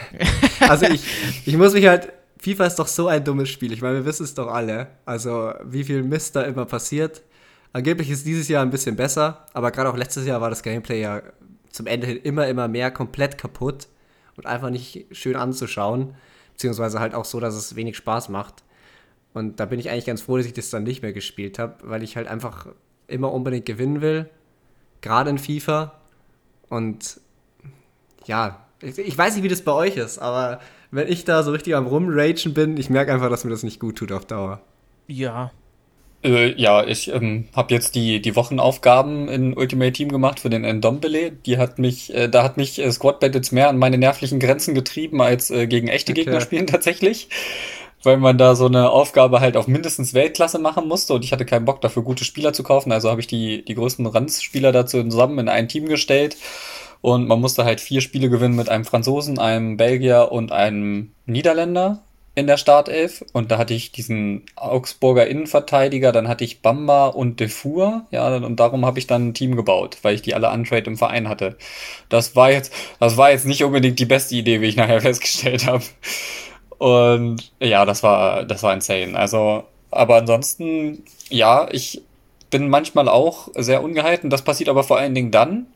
[0.68, 1.02] also ich,
[1.46, 2.12] ich muss mich halt.
[2.42, 3.72] FIFA ist doch so ein dummes Spiel.
[3.72, 4.88] Ich meine, wir wissen es doch alle.
[5.04, 7.22] Also, wie viel Mist da immer passiert.
[7.72, 11.00] Angeblich ist dieses Jahr ein bisschen besser, aber gerade auch letztes Jahr war das Gameplay
[11.00, 11.22] ja
[11.70, 13.86] zum Ende hin immer, immer mehr komplett kaputt
[14.36, 16.16] und einfach nicht schön anzuschauen.
[16.54, 18.64] Beziehungsweise halt auch so, dass es wenig Spaß macht.
[19.34, 21.76] Und da bin ich eigentlich ganz froh, dass ich das dann nicht mehr gespielt habe,
[21.84, 22.66] weil ich halt einfach
[23.06, 24.28] immer unbedingt gewinnen will.
[25.00, 25.94] Gerade in FIFA.
[26.68, 27.20] Und
[28.26, 30.60] ja, Ich, ich weiß nicht, wie das bei euch ist, aber
[30.92, 33.80] wenn ich da so richtig am Rumragen bin, ich merke einfach, dass mir das nicht
[33.80, 34.60] gut tut auf Dauer.
[35.08, 35.50] Ja.
[36.22, 40.62] Äh, ja, ich ähm, habe jetzt die, die Wochenaufgaben in Ultimate Team gemacht für den
[40.62, 41.32] Ndombele.
[41.32, 44.74] Die hat mich, äh, da hat mich äh, Squad Battles mehr an meine nervlichen Grenzen
[44.74, 46.24] getrieben als äh, gegen echte Okay.
[46.24, 47.28] Gegner spielen tatsächlich.
[48.04, 51.46] Weil man da so eine Aufgabe halt auf mindestens Weltklasse machen musste und ich hatte
[51.46, 52.92] keinen Bock dafür gute Spieler zu kaufen.
[52.92, 56.36] Also habe ich die, die größten Ranzspieler dazu zusammen in ein Team gestellt.
[57.02, 62.02] Und man musste halt vier Spiele gewinnen mit einem Franzosen, einem Belgier und einem Niederländer
[62.34, 63.24] in der Startelf.
[63.32, 68.06] Und da hatte ich diesen Augsburger Innenverteidiger, dann hatte ich Bamba und Defour.
[68.10, 70.96] Ja, und darum habe ich dann ein Team gebaut, weil ich die alle untrade im
[70.96, 71.56] Verein hatte.
[72.08, 75.66] Das war jetzt, das war jetzt nicht unbedingt die beste Idee, wie ich nachher festgestellt
[75.66, 75.84] habe.
[76.78, 79.16] Und ja, das war, das war insane.
[79.18, 82.02] Also, aber ansonsten, ja, ich
[82.50, 84.30] bin manchmal auch sehr ungehalten.
[84.30, 85.66] Das passiert aber vor allen Dingen dann,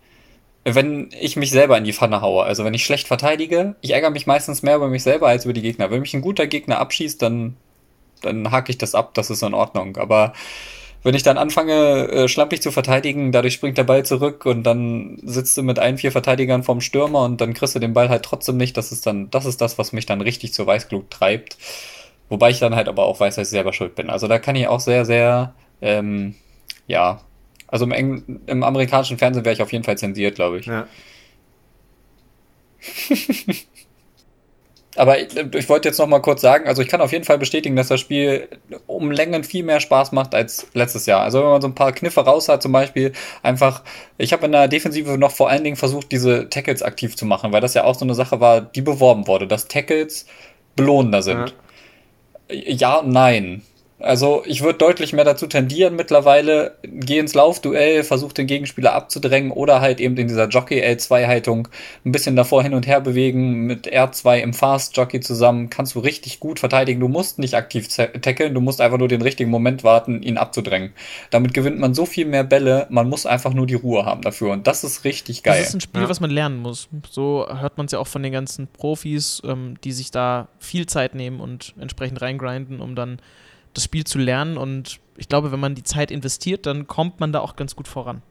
[0.74, 2.42] wenn ich mich selber in die Pfanne haue.
[2.44, 5.54] Also wenn ich schlecht verteidige, ich ärgere mich meistens mehr über mich selber als über
[5.54, 5.90] die Gegner.
[5.90, 7.56] Wenn mich ein guter Gegner abschießt, dann,
[8.22, 9.96] dann hake ich das ab, das ist in Ordnung.
[9.96, 10.32] Aber
[11.04, 15.18] wenn ich dann anfange, äh, schlampig zu verteidigen, dadurch springt der Ball zurück und dann
[15.22, 18.24] sitzt du mit ein, vier Verteidigern vorm Stürmer und dann kriegst du den Ball halt
[18.24, 18.76] trotzdem nicht.
[18.76, 21.58] Das ist dann, das ist das, was mich dann richtig zur Weißglut treibt.
[22.28, 24.10] Wobei ich dann halt aber auch weiß, dass ich selber schuld bin.
[24.10, 26.34] Also da kann ich auch sehr, sehr, ähm,
[26.88, 27.20] ja,
[27.68, 30.66] also im, Eng im amerikanischen Fernsehen wäre ich auf jeden Fall zensiert, glaube ich.
[30.66, 30.86] Ja.
[34.96, 37.38] Aber ich, ich wollte jetzt noch mal kurz sagen, also ich kann auf jeden Fall
[37.38, 38.48] bestätigen, dass das Spiel
[38.86, 41.20] um Längen viel mehr Spaß macht als letztes Jahr.
[41.20, 43.82] Also wenn man so ein paar Kniffe raus hat, zum Beispiel einfach,
[44.16, 47.52] ich habe in der Defensive noch vor allen Dingen versucht, diese Tackles aktiv zu machen,
[47.52, 50.26] weil das ja auch so eine Sache war, die beworben wurde, dass Tackles
[50.76, 51.54] belohnender sind.
[52.50, 53.62] Ja und nein.
[53.98, 59.50] Also ich würde deutlich mehr dazu tendieren mittlerweile, geh ins Laufduell, versuch den Gegenspieler abzudrängen
[59.50, 61.68] oder halt eben in dieser Jockey-L2-Haltung
[62.04, 66.40] ein bisschen davor hin und her bewegen, mit R2 im Fast-Jockey zusammen, kannst du richtig
[66.40, 67.00] gut verteidigen.
[67.00, 70.36] Du musst nicht aktiv ta- tackeln, du musst einfach nur den richtigen Moment warten, ihn
[70.36, 70.92] abzudrängen.
[71.30, 74.52] Damit gewinnt man so viel mehr Bälle, man muss einfach nur die Ruhe haben dafür
[74.52, 75.58] und das ist richtig geil.
[75.58, 76.08] Das ist ein Spiel, Ja.
[76.10, 76.88] was man lernen muss.
[77.10, 80.84] So hört man es ja auch von den ganzen Profis, ähm, die sich da viel
[80.86, 83.20] Zeit nehmen und entsprechend reingrinden, um dann
[83.76, 84.56] das Spiel zu lernen.
[84.56, 87.88] Und ich glaube, wenn man die Zeit investiert, dann kommt man da auch ganz gut
[87.88, 88.22] voran.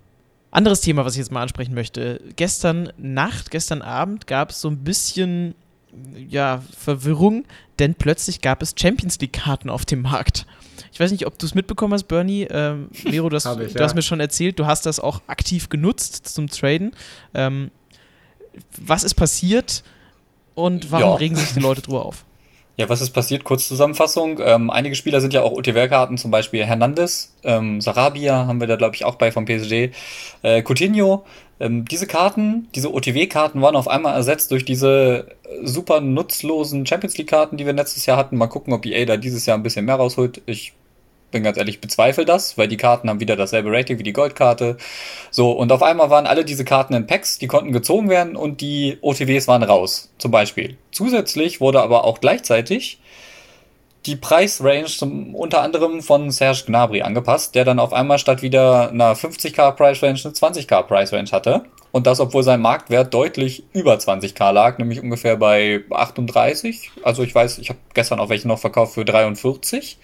[0.52, 2.22] Anderes Thema, was ich jetzt mal ansprechen möchte.
[2.36, 5.54] Gestern Nacht, gestern Abend gab es so ein bisschen
[6.28, 7.46] ja, Verwirrung,
[7.80, 10.46] denn plötzlich gab es Champions League-Karten auf dem Markt.
[10.92, 12.48] Ich weiß nicht, ob du es mitbekommen hast, Bernie.
[12.50, 13.86] Ähm, Miro, du, hast, ich, du ja.
[13.86, 16.92] hast mir schon erzählt, du hast das auch aktiv genutzt zum Traden.
[17.34, 17.72] Ähm,
[18.78, 19.84] was ist passiert
[20.54, 21.16] und warum Ja.
[21.16, 22.26] regen sich die Leute drüber auf?
[22.78, 23.46] Ja, was ist passiert?
[23.46, 24.40] Kurz Zusammenfassung.
[24.44, 28.76] Ähm, einige Spieler sind ja auch OTW-Karten, zum Beispiel Hernandez, ähm, Sarabia haben wir da,
[28.76, 29.92] glaube ich, auch bei vom PSG,
[30.42, 31.24] äh, Coutinho.
[31.62, 37.18] Ähm, diese Karten, diese OTW-Karten waren auf einmal ersetzt durch diese äh, super nutzlosen Champions
[37.18, 38.36] League-Karten, die wir letztes Jahr hatten.
[38.36, 40.42] Mal gucken, ob EA da dieses Jahr ein bisschen mehr rausholt.
[40.46, 40.74] Ich
[41.32, 44.78] bin ganz ehrlich, bezweifle das, weil die Karten haben wieder dasselbe Rating wie die Goldkarte.
[45.32, 48.62] So, und auf einmal waren alle diese Karten in Packs, die konnten gezogen werden und
[48.62, 50.78] die OTWs waren raus, zum Beispiel.
[50.92, 53.00] Zusätzlich wurde aber auch gleichzeitig
[54.06, 58.90] die Preisrange zum, unter anderem von Serge Gnabry angepasst, der dann auf einmal statt wieder
[58.90, 61.66] einer 50k Preisrange eine 20k Preisrange hatte.
[61.92, 66.92] Und das, obwohl sein Marktwert deutlich über 20k lag, nämlich ungefähr bei 38.
[67.04, 69.98] Also ich weiß, ich habe gestern auch welche noch verkauft für 43.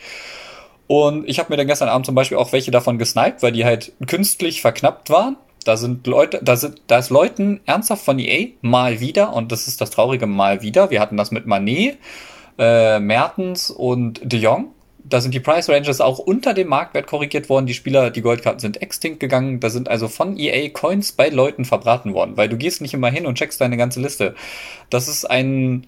[0.91, 3.63] Und ich habe mir dann gestern Abend zum Beispiel auch welche davon gesniped, weil die
[3.63, 5.38] halt künstlich verknappt waren.
[5.63, 9.69] Da sind Leute, da sind, da ist Leuten ernsthaft von EA mal wieder, und das
[9.69, 10.91] ist das traurige mal wieder.
[10.91, 11.97] Wir hatten das mit Manet,
[12.60, 14.73] äh, Mertens und De Jong.
[15.06, 17.67] Da sind die Price Ranges auch unter dem Marktwert korrigiert worden.
[17.67, 19.62] Die Spieler, die Goldkarten sind extinct gegangen.
[19.62, 23.10] Da sind also von EA Coins bei Leuten verbraten worden, weil du gehst nicht immer
[23.10, 24.36] hin und checkst deine ganze Liste.
[24.89, 25.88] Das ist ein,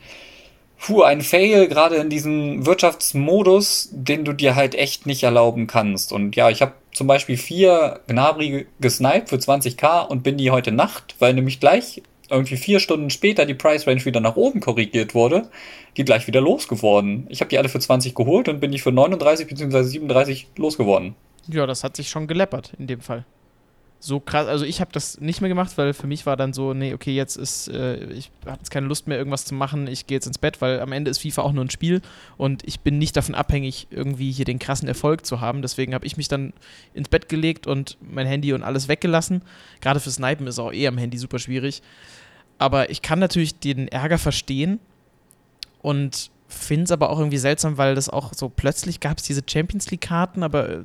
[0.86, 6.12] Puh, ein Fail, gerade in diesem Wirtschaftsmodus, den du dir halt echt nicht erlauben kannst.
[6.12, 10.74] Und ja, ich habe zum Beispiel vier Gnabri gesniped für 20k und bin die heute
[10.74, 15.16] Nacht, weil nämlich gleich irgendwie vier Stunden später die Price Range wieder nach oben korrigiert
[15.16, 15.48] wurde,
[15.96, 17.28] die gleich wieder losgeworden.
[17.30, 19.84] Ich habe die alle für 20 geholt und bin die für 39 bzw.
[19.84, 21.16] 37 losgeworden.
[21.48, 23.24] Ja, das hat sich schon geleppert in dem Fall.
[24.06, 26.74] So krass, also ich habe das nicht mehr gemacht, weil für mich war dann so,
[26.74, 30.08] nee, okay, jetzt ist, äh, ich habe jetzt keine Lust mehr, irgendwas zu machen, ich
[30.08, 32.02] gehe jetzt ins Bett, weil am Ende ist FIFA auch nur ein Spiel
[32.36, 35.62] und ich bin nicht davon abhängig, irgendwie hier den krassen Erfolg zu haben.
[35.62, 36.52] Deswegen habe ich mich dann
[36.94, 39.42] ins Bett gelegt und mein Handy und alles weggelassen.
[39.80, 41.82] Gerade für Snipen ist auch eh am Handy super schwierig.
[42.58, 44.82] Aber ich kann natürlich den Ärger verstehen
[45.82, 49.44] und finde es aber auch irgendwie seltsam, weil das auch so plötzlich gab es diese
[49.48, 50.82] Champions League-Karten, aber äh,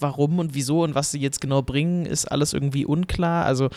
[0.00, 3.44] warum und wieso und was sie jetzt genau bringen, ist alles irgendwie unklar.
[3.44, 3.70] Also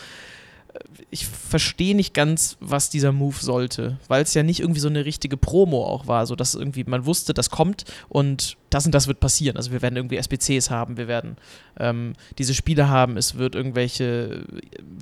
[1.10, 5.04] ich verstehe nicht ganz, was dieser Move sollte, weil es ja nicht irgendwie so eine
[5.04, 9.06] richtige Promo auch war, so dass irgendwie man wusste, das kommt und das und das
[9.06, 9.56] wird passieren.
[9.56, 11.36] Also wir werden irgendwie SBCs haben, wir werden
[11.78, 14.44] ähm, diese Spiele haben, es wird irgendwelche,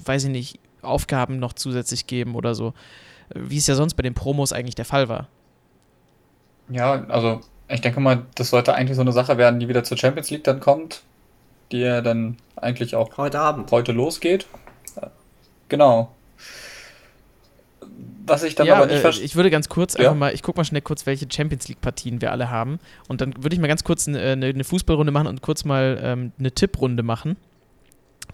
[0.04, 2.74] weiß ich nicht, Aufgaben noch zusätzlich geben oder so,
[3.34, 5.28] wie es ja sonst bei den Promos eigentlich der Fall war.
[6.68, 9.96] Ja, also ich denke mal, das sollte eigentlich so eine Sache werden, die wieder zur
[9.96, 11.02] Champions League dann kommt,
[11.72, 13.70] die ja dann eigentlich auch Heute Abend.
[13.70, 14.46] heute losgeht.
[15.68, 16.10] Genau.
[18.26, 19.24] Was ich dann ja, aber nicht äh, verstehe.
[19.24, 20.00] ich würde ganz kurz Ja.
[20.00, 22.78] einfach mal, ich gucke mal schnell kurz, welche Champions League-Partien wir alle haben.
[23.08, 25.98] Und dann würde ich mal ganz kurz eine, eine, eine Fußballrunde machen und kurz mal
[26.02, 27.36] ähm, eine Tipprunde machen,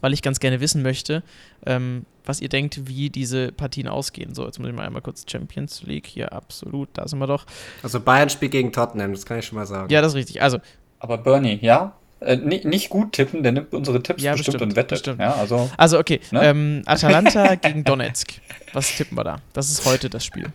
[0.01, 1.23] weil ich ganz gerne wissen möchte,
[1.67, 4.35] ähm, was ihr denkt, wie diese Partien ausgehen.
[4.35, 7.45] So, jetzt muss ich mal einmal kurz Champions League hier, absolut, da sind wir doch.
[7.83, 9.91] Also Bayern spielt gegen Tottenham, das kann ich schon mal sagen.
[9.93, 10.43] Ja, das ist richtig.
[10.43, 10.59] Also,
[10.99, 11.95] Aber Bernie, ja?
[12.21, 14.91] Äh, ni- nicht gut tippen, der nimmt unsere Tipps Ja, bestimmt, bestimmt, und wettet.
[14.91, 15.21] bestimmt.
[15.21, 16.43] Ja, also also okay, Ne?
[16.45, 18.33] ähm, Atalanta gegen Donetsk.
[18.75, 19.41] Was tippen wir da?
[19.55, 20.53] Das ist heute das Spiel.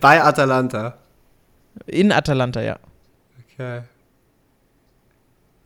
[0.00, 0.98] Bei Atalanta.
[1.86, 2.78] In Atalanta, ja.
[3.54, 3.80] Okay.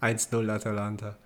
[0.00, 1.16] 1-0 Atalanta.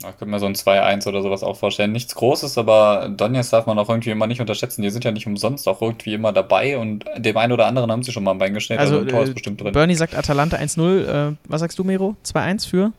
[0.00, 1.90] Ich könnte mir so ein 2-1 oder sowas auch vorstellen.
[1.90, 4.82] Nichts Großes, aber Donetsk darf man auch irgendwie immer nicht unterschätzen.
[4.82, 8.04] Die sind ja nicht umsonst auch irgendwie immer dabei und dem einen oder anderen haben
[8.04, 8.78] sie schon mal ein Bein gestellt.
[8.78, 9.72] Also, Also, ein Tor äh, ist bestimmt drin.
[9.72, 11.30] Bernie sagt Atalanta 1-0.
[11.32, 12.14] Äh, was sagst du, Mero?
[12.24, 12.92] 2-1 für?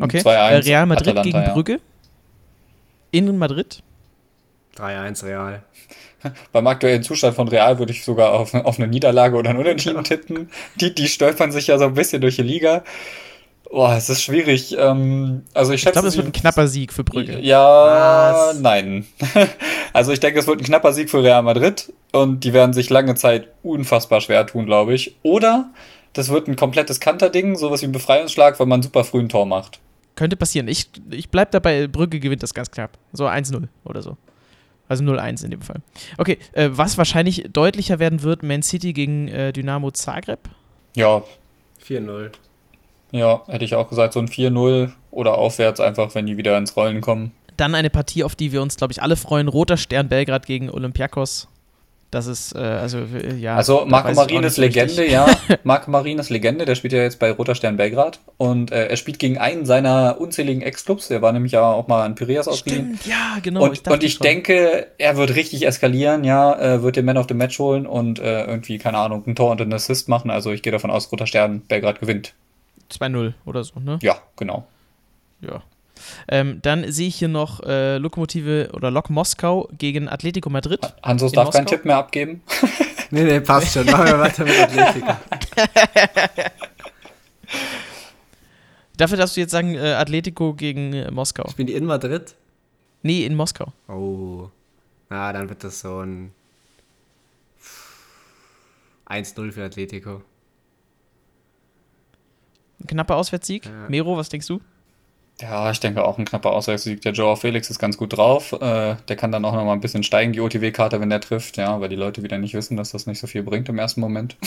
[0.00, 0.18] Okay.
[0.18, 1.52] 2-1 Äh, Real Madrid Atalanta, gegen ja.
[1.52, 1.80] Brügge.
[3.10, 3.82] In Madrid.
[4.76, 5.62] 3-1 Real.
[6.52, 10.02] Beim aktuellen Zustand von Real würde ich sogar auf, auf eine Niederlage oder ein Unentschieden
[10.04, 10.50] tippen.
[10.76, 12.84] Die, die stolpern sich ja so ein bisschen durch die Liga.
[13.74, 14.76] Boah, es ist schwierig.
[14.78, 17.40] Ähm, also ich Ich schätze, glaube, es wird ein knapper Sieg für Brügge.
[17.40, 18.60] Ja, Was?
[18.60, 19.04] nein.
[19.92, 22.88] Also ich denke, es wird ein knapper Sieg für Real Madrid und die werden sich
[22.90, 25.16] lange Zeit unfassbar schwer tun, glaube ich.
[25.22, 25.72] Oder
[26.12, 29.46] das wird ein komplettes Kanterding, sowas wie ein Befreiungsschlag, weil man super früh ein Tor
[29.46, 29.80] macht.
[30.14, 30.68] Könnte passieren.
[30.68, 32.96] Ich, ich bleib dabei, Brügge gewinnt das ganz knapp.
[33.12, 34.16] So 1-0 oder so.
[34.88, 35.80] Also 0-1 in dem Fall.
[36.18, 40.48] Okay, äh, was wahrscheinlich deutlicher werden wird, Man City gegen äh, Dynamo Zagreb.
[40.94, 41.22] Ja,
[41.84, 42.30] 4-0.
[43.14, 46.76] Ja, hätte ich auch gesagt, so ein 4-0 oder aufwärts einfach, wenn die wieder ins
[46.76, 47.32] Rollen kommen.
[47.56, 49.46] Dann eine Partie, auf die wir uns, glaube ich, alle freuen.
[49.46, 51.48] Roter Stern Belgrad gegen Olympiakos.
[52.10, 53.56] Das ist, äh, also, äh, ja.
[53.56, 54.96] Also Marco ich Marin ist so richtig.
[54.96, 55.26] Legende, ja.
[55.64, 58.96] Marco Marin ist Legende, der spielt ja jetzt bei Roter Stern Belgrad und äh, er
[58.96, 61.08] spielt gegen einen seiner unzähligen Ex-Clubs.
[61.08, 63.00] Der war nämlich ja auch mal an Piraeus ausgeliehen.
[63.04, 63.64] Ja, genau.
[63.64, 67.26] und, dachte und ich denke, er wird richtig eskalieren, ja, äh, wird den Man of
[67.28, 70.30] the Match holen und äh, irgendwie, keine Ahnung, ein Tor und einen Assist machen.
[70.30, 72.34] Also ich gehe davon aus, Roter Stern Belgrad gewinnt.
[72.90, 73.98] 2-0 oder so, ne?
[74.02, 74.66] Ja, genau.
[75.40, 75.62] Ja.
[76.28, 80.80] Ähm, dann sehe ich hier noch äh, Lokomotive oder Lok Moskau gegen Atletico Madrid.
[81.02, 81.76] Hansos darf keinen Moskau?
[81.76, 82.42] Tipp mehr abgeben.
[83.10, 83.86] Nee, nee, passt schon.
[83.86, 85.06] Machen wir weiter mit Atletico.
[88.96, 91.48] Dafür darfst du jetzt sagen, äh, Atletico gegen äh, Moskau.
[91.50, 92.34] Spielen die in Madrid?
[93.02, 93.72] Nee, in Moskau.
[93.86, 94.48] Oh.
[95.10, 96.32] Na, dann wird das so ein
[99.06, 100.22] 1-0 für Atletico.
[102.84, 103.64] Ein knapper Auswärtssieg.
[103.66, 103.88] Ja.
[103.88, 104.60] Mero, was denkst du?
[105.40, 107.00] Ja, ich denke auch ein knapper Auswärtssieg.
[107.00, 108.52] Der Joao Felix ist ganz gut drauf.
[108.52, 111.56] Äh, der kann dann auch noch mal ein bisschen steigen, die OTW-Karte, wenn der trifft.
[111.56, 114.00] Ja, weil die Leute wieder nicht wissen, dass das nicht so viel bringt im ersten
[114.00, 114.36] Moment.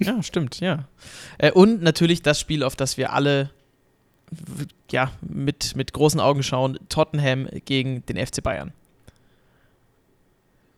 [0.00, 0.86] Ja, stimmt, ja.
[1.38, 3.50] Äh, und natürlich das Spiel, auf das wir alle
[4.90, 8.72] ja, mit, mit großen Augen schauen: Tottenham gegen den FC Bayern.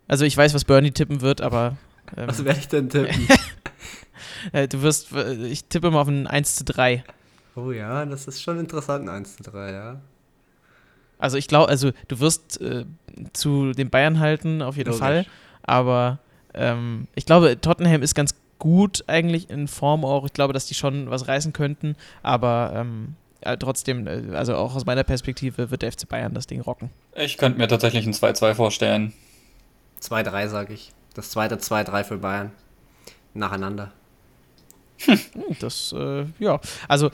[0.06, 1.76] Also, ich weiß, was Bernie tippen wird, aber
[2.16, 3.28] ähm, Was werde ich denn tippen?
[4.52, 7.04] äh, du wirst, ich tippe mal auf ein 1 zu 3.
[7.54, 10.00] oh ja, das ist schon interessant, 1-3, ja.
[11.18, 12.84] Also, ich glaube, also du wirst äh,
[13.32, 15.00] zu den Bayern halten, auf jeden Logisch.
[15.00, 15.26] Fall.
[15.62, 16.18] Aber
[16.54, 20.24] ähm, ich glaube, Tottenham ist ganz gut eigentlich in Form auch.
[20.24, 21.96] Ich glaube, dass die schon was reißen könnten.
[22.22, 26.46] Aber ähm, äh, trotzdem, äh, also auch aus meiner Perspektive, wird der FC Bayern das
[26.46, 26.90] Ding rocken.
[27.14, 29.12] Ich könnte mir tatsächlich ein 2-2 vorstellen.
[30.02, 30.92] 2-3 sage ich.
[31.14, 32.52] Das zweite 2-3 für Bayern.
[33.34, 33.92] Nacheinander.
[35.04, 35.18] Hm,
[35.60, 36.60] Das, äh, ja.
[36.88, 37.10] Also,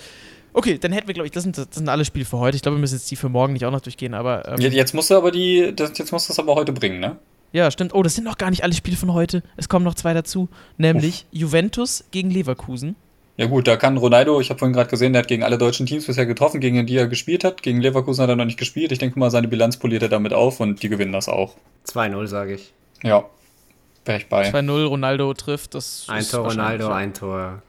[0.52, 2.56] okay, dann hätten wir, glaube ich, das sind, das sind alle Spiele für heute.
[2.56, 4.14] Ich glaube, wir müssen jetzt die für morgen nicht auch noch durchgehen.
[4.14, 6.72] Aber ähm, Je- Jetzt musst du aber die, das, jetzt musst du es aber heute
[6.72, 7.16] bringen, ne?
[7.52, 7.94] ja, stimmt.
[7.94, 9.42] Oh, das sind noch gar nicht alle Spiele von heute.
[9.56, 10.48] Es kommen noch zwei dazu.
[10.78, 12.96] Nämlich Juventus gegen Leverkusen.
[13.36, 15.86] Ja gut, da kann Ronaldo, ich habe vorhin gerade gesehen, der hat gegen alle deutschen
[15.86, 17.62] Teams bisher getroffen, gegen die er gespielt hat.
[17.62, 18.92] Gegen Leverkusen hat er noch nicht gespielt.
[18.92, 21.56] Ich denke mal, seine Bilanz poliert er damit auf und die gewinnen das auch.
[21.88, 22.72] 2-0 sage ich.
[23.02, 23.24] Ja,
[24.04, 24.50] wäre ich bei.
[24.50, 25.74] 2-0, Ronaldo trifft.
[25.74, 27.62] Das Ein ist Tor Ronaldo, ein Tor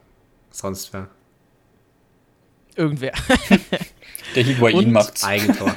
[0.54, 1.08] sonst wer.
[2.76, 3.12] Irgendwer.
[4.34, 5.24] Der Higuain Und- macht's.
[5.24, 5.74] Eigentor.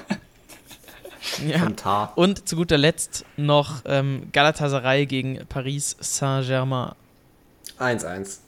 [1.48, 2.12] ja.
[2.16, 6.94] Und zu guter Letzt noch ähm, Galatasaray gegen Paris Saint-Germain.
[7.80, 8.40] 1-1.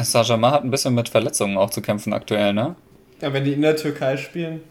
[0.00, 2.76] Saint-Germain hat ein bisschen mit Verletzungen auch zu kämpfen aktuell, ne?
[3.20, 4.62] Ja, wenn die in der Türkei spielen.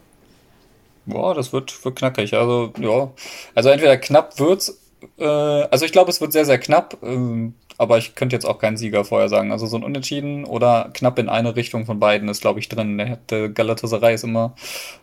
[1.06, 2.34] Boah, das wird, wird knackig.
[2.34, 3.10] Also, ja.
[3.54, 4.81] Also entweder knapp wird's,
[5.18, 8.58] äh, also ich glaube, es wird sehr, sehr knapp, ähm, aber ich könnte jetzt auch
[8.58, 9.52] keinen Sieger vorher sagen.
[9.52, 12.98] Also so ein Unentschieden oder knapp in eine Richtung von beiden ist, glaube ich, drin.
[12.98, 14.54] Der, der Galatasaray ist immer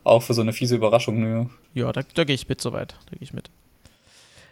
[0.04, 1.20] auch für so eine fiese Überraschung.
[1.20, 1.50] Ne?
[1.74, 2.96] Ja, da, da gehe ich mit soweit.
[3.10, 3.50] Da gehe ich mit.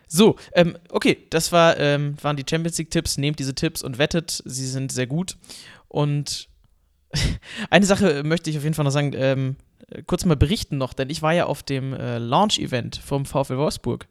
[0.07, 3.17] So, ähm, okay, das war, ähm, waren die Champions League-Tipps.
[3.17, 5.37] Nehmt diese Tipps und wettet, sie sind sehr gut.
[5.87, 6.49] Und
[7.69, 9.55] eine Sache möchte ich auf jeden Fall noch sagen, ähm,
[10.05, 14.07] kurz mal berichten noch, denn ich war ja auf dem äh, Launch-Event vom VfL Wolfsburg.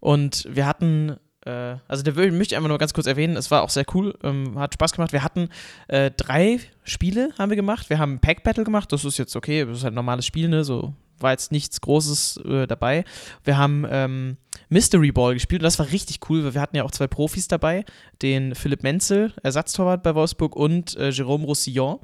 [0.00, 3.62] Und wir hatten, äh, also da möchte ich einfach nur ganz kurz erwähnen, es war
[3.62, 5.12] auch sehr cool, ähm, hat Spaß gemacht.
[5.12, 5.48] Wir hatten
[5.88, 7.90] äh, drei Spiele, haben wir gemacht.
[7.90, 10.48] Wir haben Pack Battle gemacht, das ist jetzt okay, das ist halt ein normales Spiel,
[10.48, 13.04] ne, so war jetzt nichts Großes äh, dabei.
[13.44, 14.36] Wir haben ähm,
[14.68, 17.48] Mystery Ball gespielt und das war richtig cool, weil wir hatten ja auch zwei Profis
[17.48, 17.84] dabei,
[18.22, 22.00] den Philipp Menzel, Ersatztorwart bei Wolfsburg und äh, Jérôme Roussillon.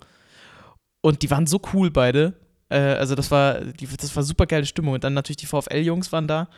[1.01, 2.35] Und die waren so cool beide.
[2.69, 4.95] Äh, also das war, die, das war super geile Stimmung.
[4.95, 6.49] Und dann natürlich die VfL-Jungs waren da.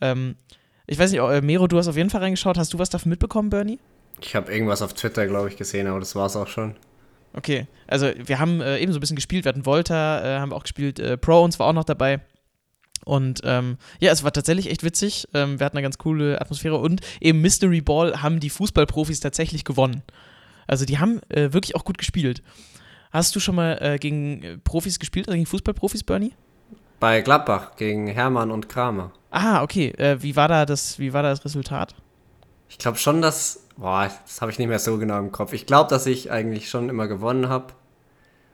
[0.00, 0.36] Ähm,
[0.86, 2.58] ich weiß nicht, äh, Mero, du hast auf jeden Fall reingeschaut.
[2.58, 3.78] Hast du was davon mitbekommen, Bernie?
[4.20, 6.76] Ich habe irgendwas auf Twitter, glaube ich, gesehen, aber das war es auch schon.
[7.34, 9.44] Okay, also wir haben äh, eben so ein bisschen gespielt.
[9.44, 10.98] Wir hatten Volta, äh, haben wir auch gespielt.
[11.00, 12.20] Äh, Pro uns war auch noch dabei.
[13.04, 15.28] Und ähm, ja, es war tatsächlich echt witzig.
[15.34, 19.64] Ähm, wir hatten eine ganz coole Atmosphäre und eben Mystery Ball haben die Fußballprofis tatsächlich
[19.64, 20.02] gewonnen.
[20.66, 22.42] Also die haben äh, wirklich auch gut gespielt.
[23.10, 26.32] Hast du schon mal äh, gegen Profis gespielt, also gegen Fußballprofis, Bernie?
[27.02, 29.10] Bei Gladbach gegen Hermann und Kramer.
[29.32, 29.88] Ah, okay.
[29.98, 31.96] Äh, wie, war da das, wie war da das Resultat?
[32.68, 33.66] Ich glaube schon, dass.
[33.76, 35.52] Boah, das habe ich nicht mehr so genau im Kopf.
[35.52, 37.72] Ich glaube, dass ich eigentlich schon immer gewonnen habe.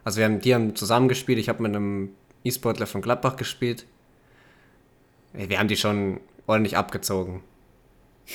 [0.03, 1.39] Also wir haben, die haben zusammen gespielt.
[1.39, 3.85] Ich habe mit einem E-Sportler von Gladbach gespielt.
[5.35, 7.43] Wir haben die schon ordentlich abgezogen.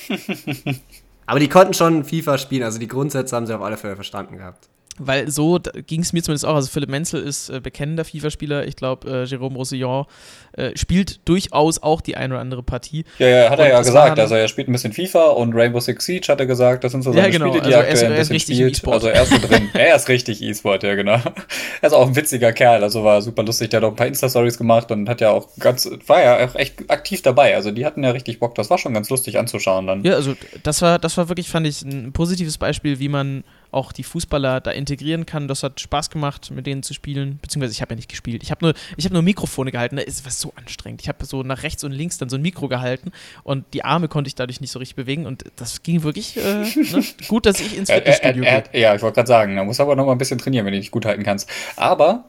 [1.26, 4.36] Aber die konnten schon FIFA spielen, also die Grundsätze haben sie auf alle Fälle verstanden
[4.36, 4.68] gehabt.
[4.98, 6.54] Weil so ging es mir zumindest auch.
[6.54, 8.66] Also Philipp Menzel ist äh, bekennender FIFA-Spieler.
[8.66, 10.06] Ich glaube, äh, Jérôme Roussillon
[10.52, 13.04] äh, spielt durchaus auch die eine oder andere Partie.
[13.18, 14.18] Ja, ja, hat und er ja gesagt.
[14.20, 16.84] Also er spielt ein bisschen FIFA und Rainbow Six Siege hat er gesagt.
[16.84, 17.48] Das sind so seine ja, genau.
[17.48, 18.88] Spiele, die also er aktuell er ist, ein bisschen spielt.
[18.88, 19.68] Also er ist so drin.
[19.74, 21.14] er ist richtig E-Sport, ja genau.
[21.80, 22.84] Er ist auch ein witziger Kerl.
[22.84, 23.70] Also war super lustig.
[23.70, 26.54] Der hat auch ein paar Insta-Stories gemacht und hat ja auch ganz, war ja auch
[26.54, 27.56] echt aktiv dabei.
[27.56, 28.54] Also die hatten ja richtig Bock.
[28.54, 30.04] Das war schon ganz lustig anzuschauen dann.
[30.04, 33.42] Ja, also das war, das war wirklich, fand ich, ein positives Beispiel, wie man
[33.74, 35.48] auch die Fußballer da integrieren kann.
[35.48, 37.38] Das hat Spaß gemacht, mit denen zu spielen.
[37.42, 38.42] Beziehungsweise ich habe ja nicht gespielt.
[38.42, 39.98] Ich habe nur, hab nur Mikrofone gehalten.
[39.98, 41.02] Es war so anstrengend.
[41.02, 43.12] Ich habe so nach rechts und links dann so ein Mikro gehalten
[43.42, 45.26] und die Arme konnte ich dadurch nicht so richtig bewegen.
[45.26, 47.04] Und das ging wirklich äh, ne?
[47.28, 48.64] gut, dass ich ins Fitnessstudio gehe.
[48.72, 50.80] Ja, ich wollte gerade sagen, da muss aber noch mal ein bisschen trainieren, wenn du
[50.80, 51.48] dich gut halten kannst.
[51.76, 52.24] Aber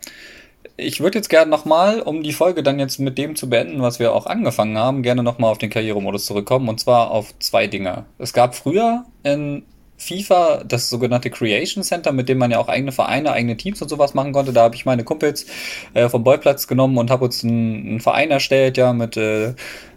[0.77, 3.99] ich würde jetzt gerne nochmal, um die Folge dann jetzt mit dem zu beenden, was
[3.99, 6.67] wir auch angefangen haben, gerne nochmal auf den Karrieremodus zurückkommen.
[6.67, 8.05] Und zwar auf zwei Dinge.
[8.17, 9.63] Es gab früher in
[9.97, 13.89] FIFA, das sogenannte Creation Center, mit dem man ja auch eigene Vereine, eigene Teams und
[13.89, 14.51] sowas machen konnte.
[14.51, 15.45] Da habe ich meine Kumpels
[15.93, 19.53] äh, vom Boyplatz genommen und habe uns einen, einen, Verein erstellt, ja, mit äh,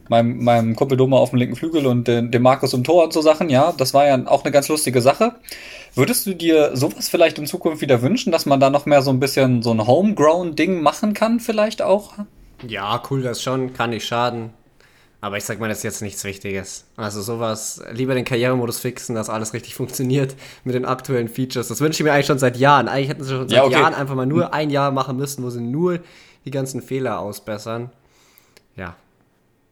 [0.09, 3.13] meinem, meinem Kumpel Doma auf dem linken Flügel und äh, dem Markus im Tor und
[3.13, 3.73] so Sachen, ja.
[3.77, 5.35] Das war ja auch eine ganz lustige Sache.
[5.95, 9.11] Würdest du dir sowas vielleicht in Zukunft wieder wünschen, dass man da noch mehr so
[9.11, 12.13] ein bisschen so ein Homegrown-Ding machen kann, vielleicht auch?
[12.67, 14.51] Ja, cool, das schon, kann nicht schaden.
[15.21, 16.85] Aber ich sag mal, das ist jetzt nichts Wichtiges.
[16.97, 21.67] Also sowas, lieber den Karrieremodus fixen, dass alles richtig funktioniert mit den aktuellen Features.
[21.69, 22.87] Das wünsche ich mir eigentlich schon seit Jahren.
[22.89, 23.73] Eigentlich hätten sie schon seit ja, okay.
[23.73, 25.99] Jahren einfach mal nur ein Jahr machen müssen, wo sie nur
[26.45, 27.91] die ganzen Fehler ausbessern.
[28.77, 28.95] Ja.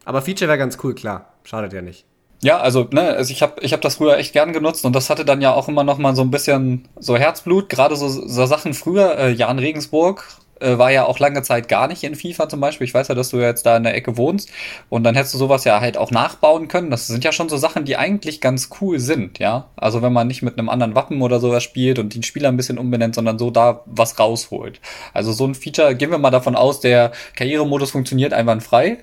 [0.05, 1.33] Aber Feature wäre ganz cool, klar.
[1.45, 2.05] Schadet ja nicht.
[2.43, 5.09] Ja, also, ne, also ich habe ich hab das früher echt gern genutzt und das
[5.09, 8.47] hatte dann ja auch immer noch mal so ein bisschen so Herzblut, gerade so, so
[8.47, 10.25] Sachen früher, äh, Jan Regensburg,
[10.61, 12.87] äh, war ja auch lange Zeit gar nicht in FIFA zum Beispiel.
[12.87, 14.51] Ich weiß ja, dass du jetzt da in der Ecke wohnst
[14.89, 16.91] und dann hättest du sowas ja halt auch nachbauen können.
[16.91, 19.69] Das sind ja schon so Sachen, die eigentlich ganz cool sind, ja.
[19.77, 22.57] Also wenn man nicht mit einem anderen Wappen oder sowas spielt und den Spieler ein
[22.57, 24.81] bisschen umbenennt, sondern so da was rausholt.
[25.13, 28.99] Also so ein Feature, gehen wir mal davon aus, der Karrieremodus funktioniert einwandfrei.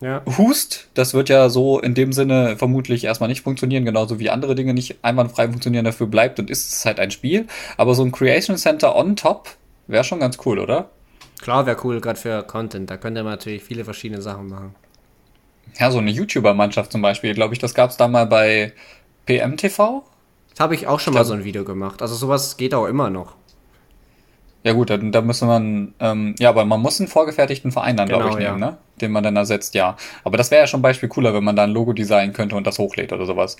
[0.00, 0.22] Ja.
[0.36, 4.54] Hust, das wird ja so in dem Sinne vermutlich erstmal nicht funktionieren, genauso wie andere
[4.54, 7.46] Dinge nicht einwandfrei funktionieren, dafür bleibt und ist es halt ein Spiel.
[7.76, 9.48] Aber so ein Creation Center on top
[9.86, 10.90] Wäre schon ganz cool, oder?
[11.40, 12.90] Klar, wäre cool, gerade für Content.
[12.90, 14.74] Da könnte man natürlich viele verschiedene Sachen machen.
[15.78, 18.72] Ja, so eine YouTuber-Mannschaft zum Beispiel, glaube ich, das gab es da mal bei
[19.26, 20.02] PMTV.
[20.50, 22.00] Das habe ich auch schon ich mal so ein Video gemacht.
[22.00, 23.34] Also sowas geht auch immer noch.
[24.62, 28.08] Ja gut, da, da müsste man, ähm, ja, aber man muss einen vorgefertigten Verein dann,
[28.08, 28.70] genau, glaube ich, nehmen, ja.
[28.70, 28.78] ne?
[28.98, 29.96] Den man dann ersetzt, ja.
[30.22, 32.56] Aber das wäre ja schon ein Beispiel cooler, wenn man da ein Logo designen könnte
[32.56, 33.58] und das hochlädt oder sowas.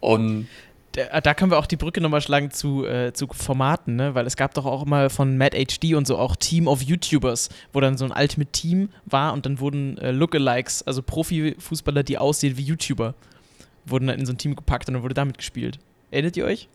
[0.00, 0.48] Und
[0.94, 4.14] da, da können wir auch die Brücke nochmal schlagen zu, äh, zu Formaten, ne?
[4.14, 7.50] weil es gab doch auch immer von Mad HD und so auch Team of YouTubers,
[7.72, 12.18] wo dann so ein Ultimate Team war und dann wurden äh, Lookalikes, also Profifußballer, die
[12.18, 13.14] aussehen wie YouTuber,
[13.84, 15.78] wurden dann in so ein Team gepackt und dann wurde damit gespielt.
[16.10, 16.68] Erinnert ihr euch?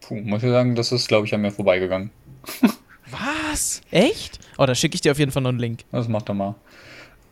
[0.00, 2.10] Puh, muss ich sagen, das ist, glaube ich, an mir vorbeigegangen.
[2.60, 2.78] Was?
[3.54, 3.82] Was?
[3.90, 4.40] Echt?
[4.58, 5.84] Oh, da schicke ich dir auf jeden Fall noch einen Link.
[5.92, 6.54] Das macht er mal.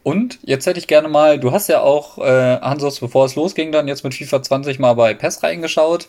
[0.02, 3.70] Und jetzt hätte ich gerne mal, du hast ja auch, äh, Hansos, bevor es losging,
[3.70, 6.08] dann jetzt mit FIFA 20 mal bei PES reingeschaut.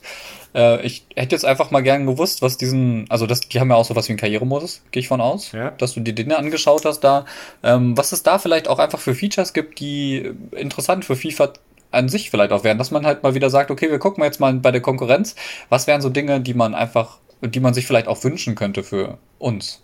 [0.55, 3.75] Äh, ich hätte jetzt einfach mal gern gewusst, was diesen, also das, die haben ja
[3.75, 5.69] auch sowas wie einen Karrieremodus, gehe ich von aus, Ja.
[5.71, 7.25] dass du dir den angeschaut hast da.
[7.61, 11.53] Ähm, was es da vielleicht auch einfach für Features gibt, die interessant für FIFA
[11.91, 14.39] an sich vielleicht auch wären, dass man halt mal wieder sagt, okay, wir gucken jetzt
[14.39, 15.35] mal bei der Konkurrenz,
[15.69, 19.19] was wären so Dinge, die man einfach, die man sich vielleicht auch wünschen könnte für
[19.37, 19.82] uns.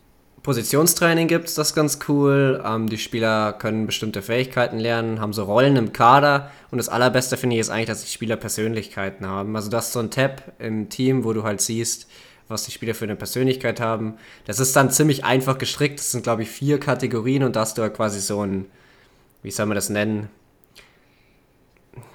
[0.50, 2.60] Positionstraining gibt's, das ist ganz cool.
[2.66, 6.50] Ähm, die Spieler können bestimmte Fähigkeiten lernen, haben so Rollen im Kader.
[6.72, 9.56] Und das Allerbeste finde ich ist eigentlich, dass die Spieler Persönlichkeiten haben.
[9.56, 12.08] Also das ist so ein Tab im Team, wo du halt siehst,
[12.48, 14.16] was die Spieler für eine Persönlichkeit haben.
[14.48, 16.00] Das ist dann ziemlich einfach gestrickt.
[16.00, 18.66] Das sind, glaube ich, vier Kategorien und da hast du halt quasi so ein,
[19.44, 20.30] wie soll man das nennen?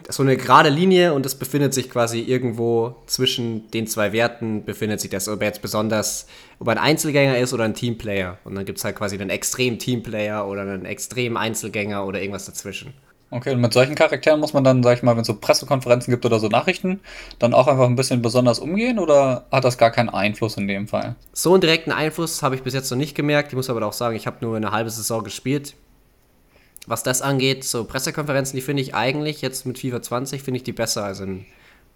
[0.08, 5.00] So eine gerade Linie und es befindet sich quasi irgendwo zwischen den zwei Werten befindet
[5.00, 6.26] sich das, ob er jetzt besonders,
[6.58, 8.38] ob er ein Einzelgänger ist oder ein Teamplayer.
[8.44, 12.46] Und dann gibt es halt quasi einen extrem Teamplayer oder einen extrem Einzelgänger oder irgendwas
[12.46, 12.92] dazwischen.
[13.30, 16.12] Okay, und mit solchen Charakteren muss man dann, sag ich mal, wenn es so Pressekonferenzen
[16.12, 17.00] gibt oder so Nachrichten,
[17.40, 20.86] dann auch einfach ein bisschen besonders umgehen oder hat das gar keinen Einfluss in dem
[20.86, 21.16] Fall?
[21.32, 23.48] So einen direkten Einfluss habe ich bis jetzt noch nicht gemerkt.
[23.48, 25.74] Ich muss aber auch sagen, ich habe nur eine halbe Saison gespielt.
[26.86, 30.64] Was das angeht, so Pressekonferenzen, die finde ich eigentlich jetzt mit FIFA 20 finde ich
[30.64, 31.46] die besser als in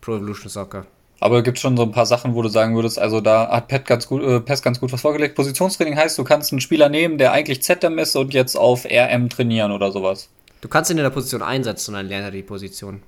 [0.01, 0.86] Pro Evolution Soccer.
[1.20, 3.68] Aber gibt es schon so ein paar Sachen, wo du sagen würdest, also da hat
[3.68, 5.34] Pet ganz gut, äh, PES ganz gut was vorgelegt.
[5.34, 9.28] Positionstraining heißt, du kannst einen Spieler nehmen, der eigentlich ZM ist und jetzt auf RM
[9.28, 10.28] trainieren oder sowas.
[10.61, 13.03] Du kannst ihn in der Position einsetzen und dann lernt er die Position.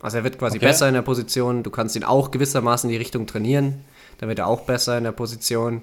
[0.00, 0.66] Also er wird quasi Okay.
[0.66, 1.62] besser in der Position.
[1.62, 3.84] Du kannst ihn auch gewissermaßen in die Richtung trainieren.
[4.18, 5.82] Dann wird er auch besser in der Position.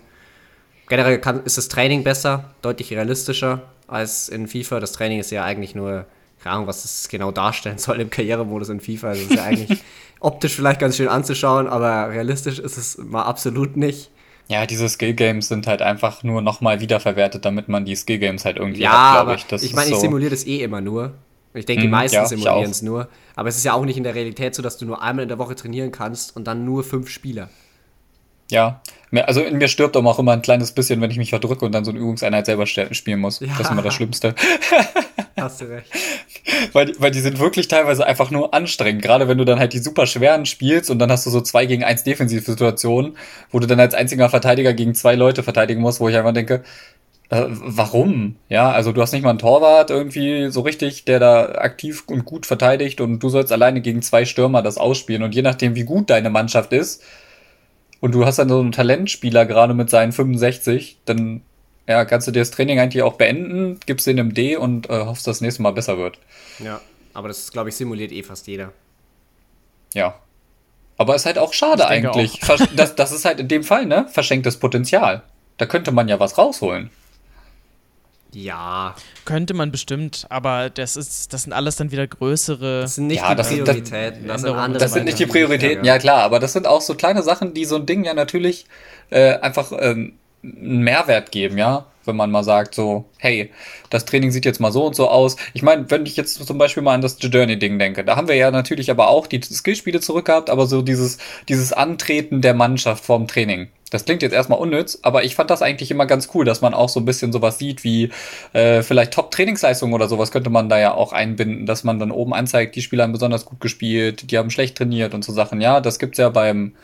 [0.89, 4.79] Generell kann, ist das Training besser, deutlich realistischer als in FIFA.
[4.79, 6.05] Das Training ist ja eigentlich nur,
[6.41, 9.09] keine Ahnung, was das genau darstellen soll im Karrieremodus in FIFA.
[9.09, 9.83] Also es ist ja eigentlich
[10.19, 14.11] optisch vielleicht ganz schön anzuschauen, aber realistisch ist es mal absolut nicht.
[14.49, 18.45] Ja, diese Skill Games sind halt einfach nur nochmal wiederverwertet, damit man die Skill Games
[18.45, 19.45] halt irgendwie Ja, hat, aber ich.
[19.45, 21.15] Das ich meine, ich so- simuliere das eh immer nur.
[21.53, 23.09] Ich denke, die Mhm, meisten ja, simulieren es nur.
[23.35, 25.29] Aber es ist ja auch nicht in der Realität so, dass du nur einmal in
[25.29, 27.49] der Woche trainieren kannst und dann nur fünf Spieler.
[28.49, 28.81] Ja,
[29.25, 31.85] also in mir stirbt auch immer ein kleines bisschen, wenn ich mich verdrücke und dann
[31.85, 33.39] so eine Übungseinheit selber spielen muss.
[33.39, 33.47] Ja.
[33.57, 34.35] Das ist immer das Schlimmste.
[35.37, 35.87] Hast du recht.
[36.73, 39.01] Weil, die- weil die sind wirklich teilweise einfach nur anstrengend.
[39.03, 41.65] Gerade wenn du dann halt die super schweren spielst und dann hast du so zwei
[41.67, 43.15] gegen eins Defensivsituationen,
[43.51, 46.63] wo du dann als einziger Verteidiger gegen zwei Leute verteidigen musst, wo ich einfach denke,
[47.29, 48.35] äh, warum?
[48.49, 52.25] Ja, also du hast nicht mal einen Torwart irgendwie so richtig, der da aktiv und
[52.25, 55.83] gut verteidigt und du sollst alleine gegen zwei Stürmer das ausspielen und je nachdem, wie
[55.83, 57.03] gut deine Mannschaft ist
[58.01, 61.41] und du hast dann so einen Talentspieler gerade mit seinen 65, dann
[61.87, 65.05] ja, kannst du dir das Training eigentlich auch beenden, gibst den im D und äh,
[65.05, 66.19] hoffst, dass das nächste Mal besser wird.
[66.59, 66.81] Ja,
[67.13, 68.73] aber das, glaube ich, simuliert eh fast jeder.
[69.93, 70.15] Ja.
[70.97, 72.41] Aber ist halt auch schade Ich eigentlich.
[72.43, 74.07] Versch- Das, das ist halt in dem Fall, ne?
[74.11, 75.23] Verschenktes Potenzial.
[75.57, 76.89] Da könnte man ja was rausholen.
[78.39, 78.93] Ja,
[79.25, 82.81] Könnte man bestimmt, aber das ist, das sind alles dann wieder größere.
[82.81, 84.27] das sind nicht Ja, die das sind- Prioritäten.
[84.27, 85.25] Das, sind Das sind nicht die.
[85.25, 88.13] Prioritäten, ja klar, aber das sind auch so kleine Sachen, die so ein Ding ja
[88.13, 88.67] natürlich
[89.09, 90.13] äh, einfach ähm,
[90.43, 91.85] einen Mehrwert geben, ja.
[92.05, 93.51] Wenn man mal sagt, so, hey,
[93.89, 95.35] das Training sieht jetzt mal so und so aus.
[95.53, 98.35] Ich meine, wenn ich jetzt zum Beispiel mal an das Journey-Ding denke, da haben wir
[98.35, 101.17] ja natürlich aber auch die Skillspiele zurückgehabt, aber so dieses,
[101.49, 103.67] dieses Antreten der Mannschaft vorm Training.
[103.89, 106.73] Das klingt jetzt erstmal unnütz, aber ich fand das eigentlich immer ganz cool, dass man
[106.73, 108.11] auch so ein bisschen sowas sieht wie
[108.53, 112.33] äh, vielleicht Top-Trainingsleistungen oder sowas könnte man da ja auch einbinden, dass man dann oben
[112.33, 115.61] anzeigt, die Spieler haben besonders gut gespielt, die haben schlecht trainiert und so Sachen.
[115.61, 116.75] Ja, das gibt's ja beim,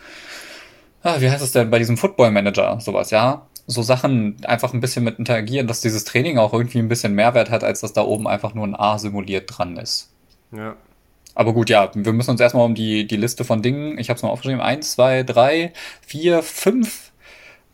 [1.02, 3.46] ah, wie heißt es denn, bei diesem Football Manager, sowas, ja.
[3.66, 7.50] So Sachen einfach ein bisschen mit interagieren, dass dieses Training auch irgendwie ein bisschen Mehrwert
[7.50, 10.10] hat, als dass da oben einfach nur ein A simuliert dran ist.
[10.52, 10.76] Ja.
[11.34, 14.16] Aber gut, ja, wir müssen uns erstmal um die, die Liste von Dingen, ich habe
[14.16, 15.72] es mal aufgeschrieben, eins, zwei, drei,
[16.06, 17.12] vier, fünf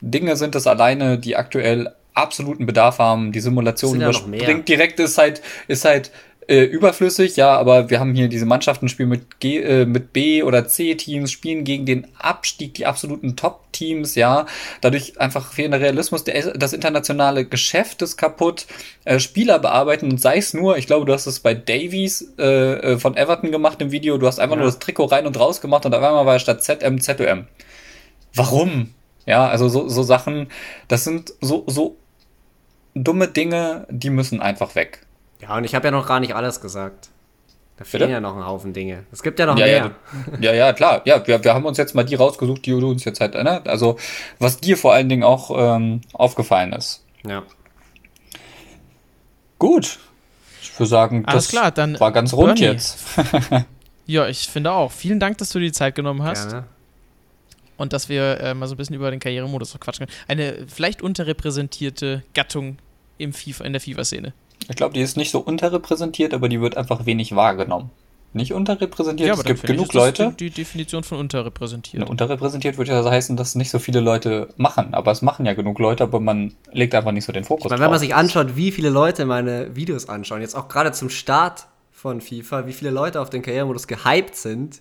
[0.01, 3.33] Dinge sind es alleine, die aktuell absoluten Bedarf haben.
[3.33, 6.11] Die Simulation Sind ja überspringt direkt, ist halt, ist halt
[6.51, 10.43] äh, überflüssig, ja, aber wir haben hier diese Mannschaften spielen mit, G, äh, mit B-
[10.43, 14.47] oder C-Teams, spielen gegen den Abstieg, die absoluten Top-Teams, ja.
[14.81, 18.67] Dadurch einfach fehlender Realismus, der, das internationale Geschäft ist kaputt,
[19.05, 22.45] äh, Spieler bearbeiten und sei es nur, ich glaube, du hast es bei Davies äh,
[22.95, 24.63] äh, von Everton gemacht im Video, du hast einfach Ja.
[24.63, 27.47] nur das Trikot rein und raus gemacht und auf einmal war es statt ZM ZOM.
[28.35, 28.91] Warum?
[29.25, 30.49] Ja, also so, so Sachen,
[30.89, 31.97] das sind so, so
[32.95, 35.07] dumme Dinge, die müssen einfach weg.
[35.41, 37.09] Ja, und ich habe ja noch gar nicht alles gesagt.
[37.77, 38.13] Da fehlen Bitte?
[38.13, 39.05] ja noch ein Haufen Dinge.
[39.11, 39.91] Es gibt ja noch Ja, mehr.
[40.41, 41.01] ja, ja, ja, klar.
[41.07, 43.63] Ja, wir, wir haben uns jetzt mal die rausgesucht, die du uns jetzt halt, ne?
[43.67, 43.97] Also,
[44.39, 47.03] was dir vor allen Dingen auch ähm, aufgefallen ist.
[47.27, 47.43] Ja.
[49.59, 49.99] Gut.
[50.63, 52.73] Ich würde sagen, Alles das klar, dann war ganz rund Bernie.
[52.75, 52.99] jetzt.
[54.07, 54.91] Ja, ich finde auch.
[54.91, 56.51] Vielen Dank, dass du dir die Zeit genommen hast.
[56.51, 56.67] Gerne.
[57.77, 60.19] und dass wir äh, mal so ein bisschen über den Karrieremodus quatschen können.
[60.27, 62.79] Eine vielleicht unterrepräsentierte Gattung
[63.19, 64.33] im FIFA, in der FIFA-Szene.
[64.69, 67.91] Ich glaube, die ist nicht so unterrepräsentiert, aber die wird einfach wenig wahrgenommen.
[68.33, 70.33] Nicht unterrepräsentiert, Ja, es gibt ich, genug das Leute.
[70.39, 72.09] Die, Definition von unterrepräsentiert.
[72.09, 74.95] Unterrepräsentiert würde ja heißen, dass nicht so viele Leute machen.
[74.95, 77.71] Aber es machen ja genug Leute, aber man legt einfach nicht so den Fokus Ich
[77.71, 81.11] meine, wenn man sich anschaut, wie viele Leute meine Videos anschauen, jetzt auch gerade zum
[81.11, 84.81] Start von FIFA, wie viele Leute auf den Karrieremodus gehypt sind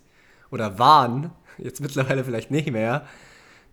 [0.52, 3.08] oder waren, jetzt mittlerweile vielleicht nicht mehr,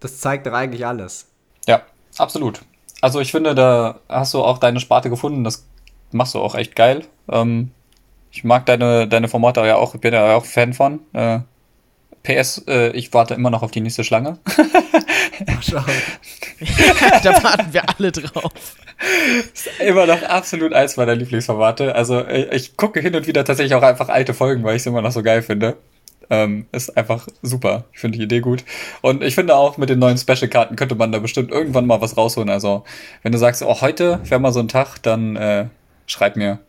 [0.00, 1.28] das zeigt doch eigentlich alles.
[1.68, 1.82] Ja,
[2.16, 2.62] absolut.
[3.02, 5.44] Also ich finde, da hast du auch deine Sparte gefunden.
[5.44, 5.66] Das
[6.12, 7.04] machst du auch echt geil.
[7.30, 7.70] Ähm,
[8.30, 9.94] ich mag deine, deine Formate ja auch.
[9.94, 11.00] Ich bin ja auch Fan von.
[11.12, 11.40] Äh,
[12.22, 14.38] PS, äh, ich warte immer noch auf die nächste Schlange.
[15.46, 15.84] Mal schauen.
[17.22, 18.76] da warten wir alle drauf.
[19.78, 21.94] immer noch absolut eins meiner Lieblingsformate.
[21.94, 24.86] Also äh, ich gucke hin und wieder tatsächlich auch einfach alte Folgen, weil ich es
[24.86, 25.76] immer noch so geil finde.
[26.28, 27.84] Ähm, ist einfach super.
[27.92, 28.64] Ich finde die Idee gut.
[29.00, 32.16] Und ich finde auch mit den neuen Special-Karten könnte man da bestimmt irgendwann mal was
[32.16, 32.50] rausholen.
[32.50, 32.84] Also
[33.22, 35.66] wenn du sagst, oh, heute wäre mal so ein Tag, dann äh,
[36.06, 36.60] schreib mir.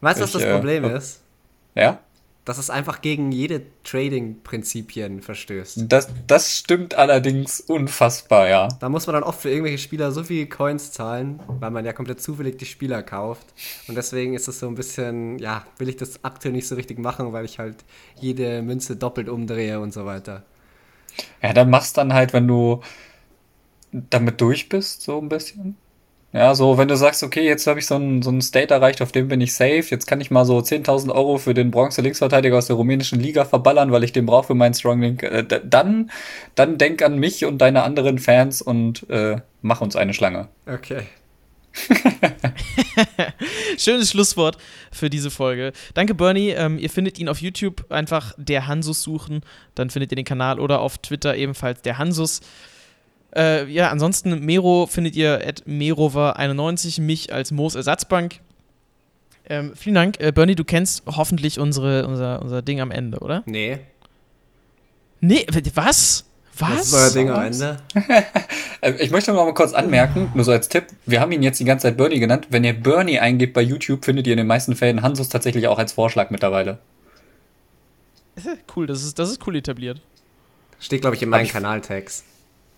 [0.00, 1.22] Weißt du, was das äh, Problem äh, ist?
[1.74, 2.00] Ja?
[2.44, 5.84] Dass es einfach gegen jede Trading-Prinzipien verstößt.
[5.88, 8.68] Das, das stimmt allerdings unfassbar, ja.
[8.80, 11.92] Da muss man dann oft für irgendwelche Spieler so viele Coins zahlen, weil man ja
[11.92, 13.46] komplett zufällig die Spieler kauft.
[13.86, 16.98] Und deswegen ist es so ein bisschen, ja, will ich das aktuell nicht so richtig
[16.98, 17.84] machen, weil ich halt
[18.18, 20.44] jede Münze doppelt umdrehe und so weiter.
[21.42, 22.80] Ja, dann machst dann halt, wenn du
[23.92, 25.76] damit durch bist, so ein bisschen.
[26.38, 29.02] Ja, so, wenn du sagst, okay, jetzt habe ich so einen so einen State erreicht,
[29.02, 32.56] auf dem bin ich safe, jetzt kann ich mal so 10.000 Euro für den Bronze-Linksverteidiger
[32.56, 36.12] aus der rumänischen Liga verballern, weil ich den brauche für meinen Strong Link, äh, dann,
[36.54, 40.46] dann denk an mich und deine anderen Fans und äh, mach uns eine Schlange.
[40.64, 41.02] Okay.
[43.76, 44.58] Schönes Schlusswort
[44.92, 45.72] für diese Folge.
[45.94, 46.50] Danke, Bernie.
[46.50, 49.40] Ähm, ihr findet ihn auf YouTube einfach der Hansus suchen.
[49.74, 52.42] Dann findet ihr den Kanal oder auf Twitter ebenfalls der Hansus.
[53.36, 58.40] Äh, ja, ansonsten Mero findet ihr at Merover91, mich als Moos Ersatzbank.
[59.48, 60.20] Ähm, vielen Dank.
[60.20, 63.42] Äh, Bernie, du kennst hoffentlich unsere, unser, unser Ding am Ende, oder?
[63.46, 63.78] Nee.
[65.20, 66.24] Nee, was?
[66.58, 66.70] Was?
[66.70, 67.78] Das ist euer Ding am Ende.
[68.80, 71.58] Äh, ich möchte noch mal kurz anmerken, nur so als Tipp, wir haben ihn jetzt
[71.58, 72.46] die ganze Zeit Bernie genannt.
[72.50, 75.80] Wenn ihr Bernie eingebt bei YouTube, findet ihr in den meisten Fällen Hansus tatsächlich auch
[75.80, 76.78] als Vorschlag mittlerweile.
[78.76, 80.00] Cool, das ist, das ist cool etabliert.
[80.78, 82.22] Steht, glaube ich, in meinen Kanaltags.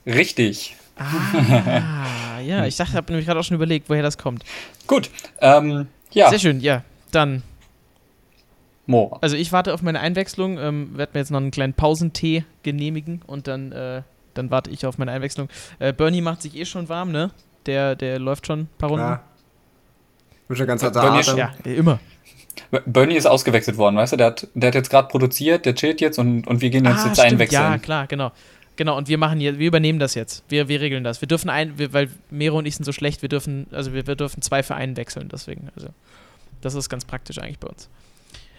[0.06, 0.76] Richtig.
[0.96, 4.44] Ah, ja, ich dachte, habe nämlich gerade auch schon überlegt, woher das kommt.
[4.86, 5.10] Gut.
[5.40, 6.84] Ähm, ja, Sehr schön, ja.
[7.10, 7.42] Dann
[8.86, 9.16] Mo.
[9.20, 13.22] Also ich warte auf meine Einwechslung, ähm, werde mir jetzt noch einen kleinen Pausentee genehmigen
[13.26, 14.02] und dann, äh,
[14.34, 15.48] dann warte ich auf meine Einwechslung.
[15.78, 17.30] Äh, Bernie macht sich eh schon warm, ne?
[17.66, 19.04] Der, der läuft schon ein paar Runden.
[19.06, 19.22] Ja.
[20.42, 21.36] Ich bin schon ganz Bei mir Atem.
[21.38, 22.00] Ja, äh, immer.
[22.84, 24.16] Bernie ist ausgewechselt worden, weißt du?
[24.16, 27.04] Der hat, der hat jetzt gerade produziert, der chillt jetzt und, und wir gehen jetzt,
[27.06, 27.62] jetzt Ah, stimmt, einwechseln.
[27.62, 28.32] ja, klar, genau.
[28.80, 30.42] Genau, und wir machen jetzt, wir übernehmen das jetzt.
[30.48, 31.20] Wir, wir regeln das.
[31.20, 34.06] Wir dürfen ein, wir, weil Mero und ich sind so schlecht, wir dürfen, also wir,
[34.06, 35.68] wir dürfen zwei für einen wechseln, deswegen.
[35.76, 35.88] Also,
[36.62, 37.90] das ist ganz praktisch eigentlich bei uns.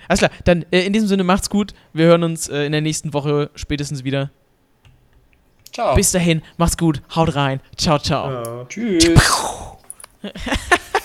[0.08, 1.74] Alles klar, dann äh, in diesem Sinne macht's gut.
[1.94, 4.30] Wir hören uns äh, in der nächsten Woche spätestens wieder.
[5.74, 5.96] Ciao.
[5.96, 7.60] Bis dahin, macht's gut, haut rein.
[7.76, 8.30] Ciao, ciao.
[8.30, 8.66] Ja.
[8.66, 9.10] Tschüss.